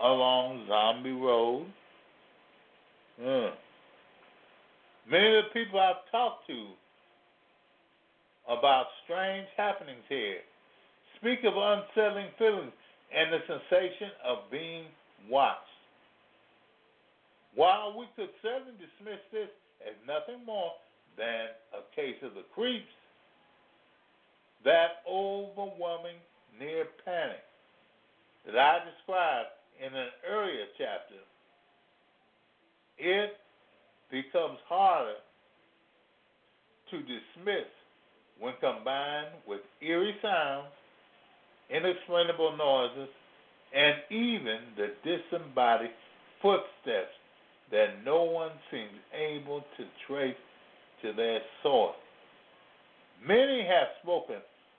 along 0.01 0.65
Zombie 0.67 1.11
Road. 1.11 1.67
Mm. 3.21 3.51
Many 5.09 5.37
of 5.37 5.43
the 5.45 5.53
people 5.53 5.79
I've 5.79 6.09
talked 6.11 6.47
to 6.47 6.67
about 8.49 8.85
strange 9.03 9.47
happenings 9.55 10.03
here 10.09 10.41
speak 11.19 11.39
of 11.45 11.53
unsettling 11.55 12.33
feelings 12.39 12.73
and 13.13 13.31
the 13.31 13.39
sensation 13.45 14.09
of 14.25 14.49
being 14.49 14.85
watched. 15.29 15.61
While 17.53 17.99
we 17.99 18.07
could 18.15 18.29
certainly 18.41 18.73
dismiss 18.79 19.21
this 19.31 19.51
as 19.85 19.93
nothing 20.07 20.45
more 20.45 20.71
than 21.17 21.51
a 21.75 21.83
case 21.95 22.17
of 22.23 22.33
the 22.33 22.47
creeps, 22.55 22.89
that 24.65 25.01
overwhelming 25.09 26.17
near 26.59 26.85
panic 27.05 27.43
that 28.45 28.57
I 28.57 28.79
described 28.85 29.49
in 29.79 29.93
an 29.95 30.07
earlier 30.29 30.65
chapter, 30.77 31.21
it 32.97 33.33
becomes 34.11 34.59
harder 34.67 35.15
to 36.91 36.97
dismiss 36.99 37.69
when 38.39 38.53
combined 38.59 39.29
with 39.47 39.61
eerie 39.81 40.15
sounds, 40.21 40.67
inexplainable 41.69 42.57
noises, 42.57 43.09
and 43.73 43.95
even 44.09 44.59
the 44.75 44.93
disembodied 45.03 45.91
footsteps 46.41 47.15
that 47.71 48.03
no 48.03 48.23
one 48.23 48.51
seems 48.69 48.99
able 49.13 49.61
to 49.77 49.85
trace 50.07 50.35
to 51.01 51.13
their 51.13 51.39
source. 51.63 51.95
Many 53.25 53.61
have 53.61 53.87
spoken 54.01 54.37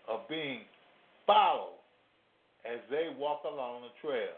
of 0.09 0.28
being 0.28 0.61
followed 1.26 1.78
as 2.64 2.78
they 2.90 3.09
walk 3.18 3.42
along 3.44 3.82
the 3.82 4.09
trail, 4.09 4.34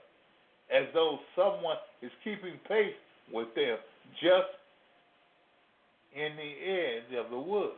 as 0.72 0.86
though 0.94 1.18
someone 1.36 1.76
is 2.02 2.10
keeping 2.22 2.58
pace 2.68 2.94
with 3.32 3.48
them 3.54 3.76
just 4.20 4.52
in 6.14 6.36
the 6.36 6.52
edge 6.70 7.24
of 7.24 7.30
the 7.30 7.38
woods. 7.38 7.74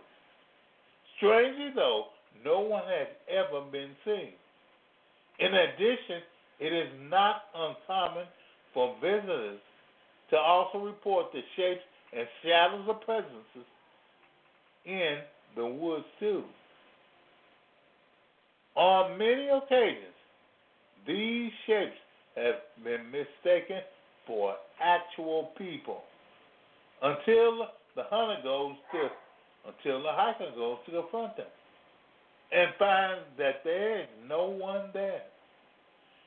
Strangely, 1.16 1.70
though, 1.74 2.06
no 2.44 2.60
one 2.60 2.82
has 2.84 3.08
ever 3.28 3.62
been 3.72 3.90
seen. 4.04 4.32
In 5.38 5.54
addition, 5.54 6.20
it 6.60 6.72
is 6.72 6.88
not 7.08 7.42
uncommon 7.54 8.26
for 8.74 8.94
visitors 9.00 9.60
to 10.30 10.36
also 10.36 10.78
report 10.78 11.26
the 11.32 11.40
shapes 11.56 11.80
and 12.16 12.26
shadows 12.42 12.86
of 12.88 13.00
presences 13.02 13.66
in 14.84 15.18
the 15.56 15.66
woods, 15.66 16.04
too. 16.20 16.44
On 18.76 19.16
many 19.18 19.48
occasions, 19.48 20.14
these 21.06 21.50
shapes 21.66 21.96
have 22.36 22.56
been 22.84 23.10
mistaken 23.10 23.80
for 24.26 24.54
actual 24.82 25.52
people 25.56 26.02
until 27.02 27.68
the 27.94 28.02
hunter 28.10 28.42
goes 28.42 28.74
to 28.92 29.08
until 29.66 30.02
the 30.02 30.12
hiker 30.12 30.50
goes 30.54 30.78
to 30.86 30.92
confront 30.92 31.36
them 31.36 31.46
and 32.52 32.70
finds 32.78 33.24
that 33.38 33.62
there 33.64 34.02
is 34.02 34.08
no 34.28 34.46
one 34.46 34.90
there. 34.92 35.22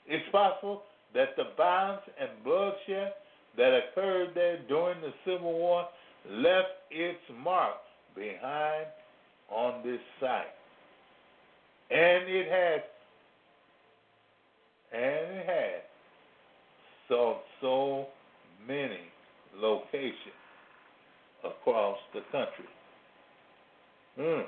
It's 0.08 0.26
possible 0.32 0.84
that 1.14 1.36
the 1.38 1.46
violence 1.56 2.02
and 2.20 2.30
bloodshed 2.44 3.14
that 3.58 3.80
occurred 3.80 4.32
there 4.36 4.60
during 4.68 5.00
the 5.02 5.14
Civil 5.24 5.54
War 5.54 5.88
left 6.30 6.68
its 6.92 7.20
mark 7.44 7.78
behind 8.16 8.88
on 9.50 9.82
this 9.84 10.02
site. 10.20 10.59
And 11.92 12.30
it 12.30 12.48
has 12.52 12.82
and 14.92 15.38
it 15.38 15.46
has 15.46 15.82
so 17.08 17.38
so 17.62 18.08
many 18.68 19.00
locations 19.56 20.14
across 21.44 21.98
the 22.14 22.22
country. 22.32 22.66
Hmm. 24.18 24.42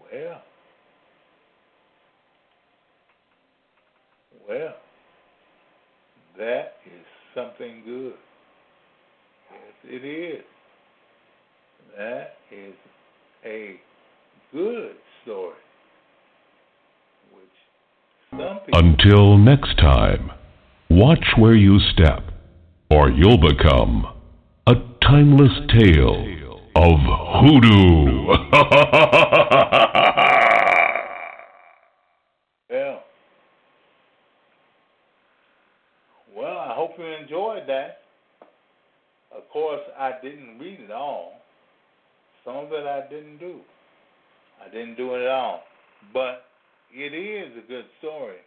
Well, 0.00 0.42
well, 4.48 4.74
that 6.38 6.76
is 6.86 7.04
something 7.34 7.82
good. 7.84 8.14
Yes, 9.50 9.60
it 9.84 10.04
is. 10.04 10.44
That 11.96 12.36
is 12.50 12.74
a 13.44 13.80
good 14.52 14.96
story. 15.22 15.54
Until 18.72 19.38
next 19.38 19.78
time, 19.78 20.30
watch 20.90 21.24
where 21.36 21.54
you 21.54 21.78
step, 21.92 22.30
or 22.90 23.10
you'll 23.10 23.38
become 23.40 24.06
a 24.66 24.74
timeless 25.02 25.52
tale 25.70 26.24
of 26.76 26.98
hoodoo. 27.42 28.34
Yeah. 32.70 32.98
Well, 36.36 36.58
I 36.58 36.74
hope 36.74 36.90
you 36.98 37.06
enjoyed 37.06 37.62
that. 37.66 38.00
Of 39.34 39.48
course, 39.50 39.80
I 39.98 40.12
didn't 40.22 40.58
read 40.58 40.80
it 40.80 40.90
all. 40.90 41.32
Some 42.44 42.56
of 42.56 42.72
it 42.72 42.86
I 42.86 43.08
didn't 43.08 43.38
do. 43.38 43.60
I 44.64 44.70
didn't 44.70 44.96
do 44.96 45.14
it 45.14 45.26
all. 45.28 45.62
But 46.12 46.44
it 46.92 47.14
is 47.14 47.52
a 47.62 47.66
good 47.66 47.84
story. 47.98 48.38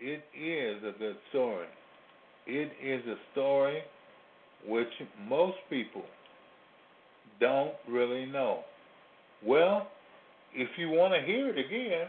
It 0.00 0.24
is 0.38 0.82
a 0.82 0.98
good 0.98 1.16
story. 1.30 1.66
It 2.46 2.72
is 2.82 3.06
a 3.06 3.16
story 3.32 3.82
which 4.66 4.88
most 5.28 5.56
people 5.70 6.02
don't 7.40 7.74
really 7.88 8.26
know. 8.26 8.60
Well, 9.44 9.88
if 10.54 10.68
you 10.78 10.88
want 10.90 11.14
to 11.14 11.20
hear 11.26 11.48
it 11.48 11.58
again, 11.58 12.08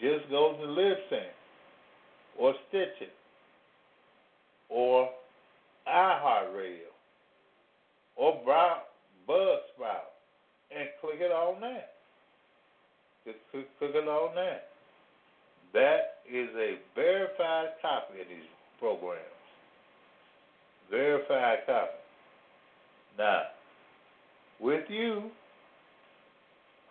just 0.00 0.30
go 0.30 0.56
to 0.60 0.66
Libsyn 0.66 1.30
or 2.38 2.54
Stitcher 2.68 3.12
or 4.68 5.10
iHeartRadio 5.88 6.90
or 8.16 8.40
Buzzsprout 9.28 10.09
and 10.76 10.88
click 11.00 11.20
it 11.20 11.32
on 11.32 11.60
that. 11.60 11.94
Just 13.24 13.38
click, 13.50 13.66
click 13.78 13.92
it 13.94 14.08
on 14.08 14.34
that. 14.34 14.68
That 15.72 16.18
is 16.30 16.48
a 16.56 16.78
verified 16.94 17.70
copy 17.82 18.20
of 18.20 18.28
these 18.28 18.48
programs. 18.78 19.20
Verified 20.90 21.58
copy. 21.66 21.92
Now, 23.18 23.42
with 24.60 24.84
you, 24.88 25.30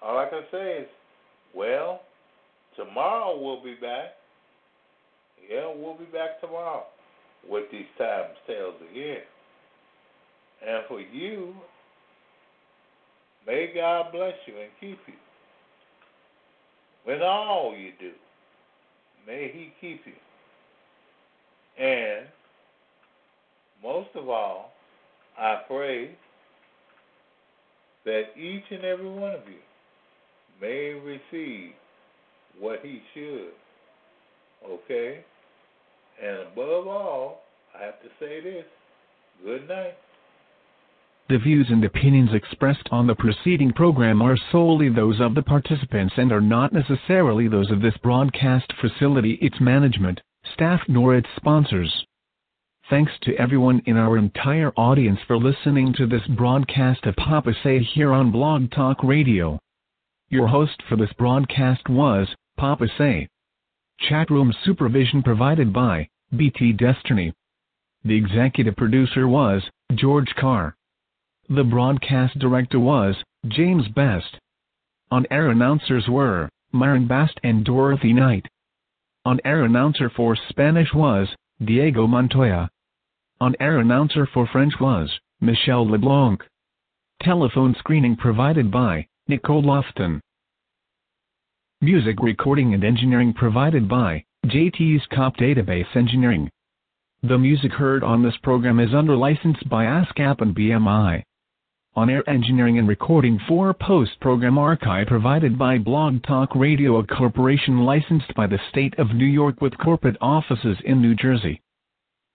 all 0.02 0.18
I 0.18 0.30
can 0.30 0.44
say 0.52 0.78
is, 0.82 0.88
well, 1.54 2.02
tomorrow 2.76 3.40
we'll 3.40 3.64
be 3.64 3.76
back. 3.76 4.16
Yeah, 5.50 5.74
we'll 5.76 5.98
be 5.98 6.06
back 6.06 6.40
tomorrow 6.42 6.84
with 7.50 7.66
these 7.72 7.86
times 7.98 8.36
tales 8.48 8.76
again. 8.92 9.22
And 10.66 10.84
for 10.88 11.02
you, 11.02 11.56
may 13.50 13.72
God 13.74 14.12
bless 14.12 14.36
you 14.46 14.54
and 14.54 14.70
keep 14.80 15.00
you. 15.08 15.14
With 17.06 17.22
all 17.22 17.76
you 17.76 17.92
do, 18.00 18.12
may 19.26 19.52
He 19.52 19.74
keep 19.82 20.02
you. 20.06 20.14
And 21.84 22.28
most 23.82 24.10
of 24.16 24.30
all, 24.30 24.74
I 25.38 25.62
pray 25.68 26.12
that 28.06 28.38
each 28.38 28.66
and 28.70 28.84
every 28.84 29.10
one 29.10 29.32
of 29.32 29.42
you 29.48 29.60
may 30.62 30.94
receive 30.94 31.72
what 32.60 32.80
he 32.84 33.02
should. 33.14 33.52
Okay? 34.70 35.24
And 36.22 36.40
above 36.52 36.88
all, 36.88 37.44
I 37.78 37.86
have 37.86 38.02
to 38.02 38.10
say 38.20 38.42
this 38.42 38.66
good 39.44 39.68
night. 39.68 39.96
The 41.30 41.38
views 41.38 41.68
and 41.70 41.86
opinions 41.86 42.34
expressed 42.34 42.90
on 42.90 43.06
the 43.06 43.14
preceding 43.14 43.72
program 43.72 44.20
are 44.20 44.36
solely 44.52 44.90
those 44.90 45.20
of 45.20 45.36
the 45.36 45.44
participants 45.44 46.16
and 46.18 46.32
are 46.32 46.42
not 46.42 46.74
necessarily 46.74 47.48
those 47.48 47.70
of 47.70 47.82
this 47.82 47.96
broadcast 47.98 48.74
facility, 48.82 49.34
its 49.34 49.62
management, 49.62 50.20
staff, 50.54 50.82
nor 50.88 51.16
its 51.16 51.30
sponsors. 51.36 52.08
Thanks 52.90 53.12
to 53.22 53.36
everyone 53.36 53.84
in 53.86 53.96
our 53.96 54.18
entire 54.18 54.74
audience 54.76 55.20
for 55.28 55.38
listening 55.38 55.94
to 55.94 56.08
this 56.08 56.26
broadcast 56.36 57.06
of 57.06 57.16
Papa 57.18 57.54
Say 57.62 57.84
here 57.84 58.12
on 58.12 58.32
Blog 58.32 58.72
Talk 58.72 59.04
Radio. 59.04 59.60
Your 60.30 60.48
host 60.48 60.82
for 60.90 60.96
this 60.96 61.14
broadcast 61.14 61.88
was 61.90 62.28
Papa 62.58 62.88
Say. 62.98 63.28
Chatroom 64.02 64.52
supervision 64.66 65.22
provided 65.22 65.72
by 65.72 66.10
BT 66.36 66.74
Destiny. 66.74 67.34
The 68.04 68.16
executive 68.16 68.76
producer 68.76 69.28
was 69.28 69.62
George 69.94 70.34
Carr. 70.36 70.76
The 71.52 71.64
broadcast 71.64 72.38
director 72.38 72.80
was 72.80 73.16
James 73.48 73.88
Best. 73.88 74.38
On 75.10 75.26
air 75.32 75.50
announcers 75.50 76.08
were 76.08 76.48
Myron 76.72 77.08
Bast 77.08 77.40
and 77.44 77.66
Dorothy 77.66 78.14
Knight. 78.14 78.46
On 79.26 79.40
air 79.44 79.64
announcer 79.64 80.12
for 80.12 80.36
Spanish 80.50 80.94
was 80.94 81.28
Diego 81.60 82.06
Montoya. 82.06 82.70
On 83.42 83.56
air 83.60 83.80
announcer 83.80 84.28
for 84.32 84.46
French 84.46 84.76
was 84.80 85.10
Michel 85.42 85.90
LeBlanc. 85.90 86.44
Telephone 87.24 87.76
screening 87.80 88.16
provided 88.16 88.70
by 88.70 89.08
Nicole 89.28 89.64
Lofton. 89.64 90.20
Music 91.82 92.18
recording 92.22 92.76
and 92.76 92.84
engineering 92.84 93.34
provided 93.34 93.90
by 93.90 94.24
JT's 94.46 95.08
Cop 95.08 95.36
Database 95.38 95.96
Engineering. 95.96 96.48
The 97.24 97.40
music 97.40 97.72
heard 97.72 98.04
on 98.04 98.22
this 98.22 98.38
program 98.44 98.80
is 98.80 98.94
under 98.94 99.16
license 99.16 99.58
by 99.64 99.86
ASCAP 99.86 100.42
and 100.42 100.56
BMI. 100.56 101.24
On-air 101.96 102.30
engineering 102.30 102.78
and 102.78 102.88
recording 102.88 103.40
for 103.48 103.74
post-program 103.74 104.60
archive 104.60 105.08
provided 105.08 105.58
by 105.58 105.80
Blog 105.80 106.22
Talk 106.22 106.56
Radio, 106.56 106.98
a 106.98 107.08
corporation 107.08 107.80
licensed 107.80 108.32
by 108.36 108.46
the 108.46 108.60
state 108.70 108.94
of 109.00 109.16
New 109.16 109.26
York 109.26 109.60
with 109.60 109.76
corporate 109.80 110.16
offices 110.22 110.78
in 110.86 111.02
New 111.02 111.16
Jersey. 111.16 111.64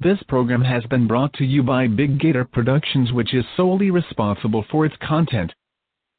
This 0.00 0.20
program 0.24 0.62
has 0.62 0.84
been 0.86 1.06
brought 1.06 1.32
to 1.34 1.44
you 1.44 1.62
by 1.62 1.86
Big 1.86 2.18
Gator 2.18 2.44
Productions 2.44 3.12
which 3.12 3.32
is 3.32 3.44
solely 3.56 3.92
responsible 3.92 4.64
for 4.70 4.84
its 4.84 4.96
content. 4.96 5.52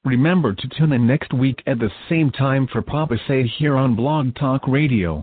Remember 0.06 0.54
to 0.54 0.70
tune 0.78 0.94
in 0.94 1.08
next 1.08 1.34
week 1.34 1.64
at 1.66 1.80
the 1.80 1.90
same 2.10 2.30
time 2.30 2.68
for 2.72 2.84
Papa 2.84 3.16
Say 3.28 3.48
here 3.58 3.76
on 3.76 3.96
Blog 3.96 4.36
Talk 4.36 4.68
Radio. 4.68 5.14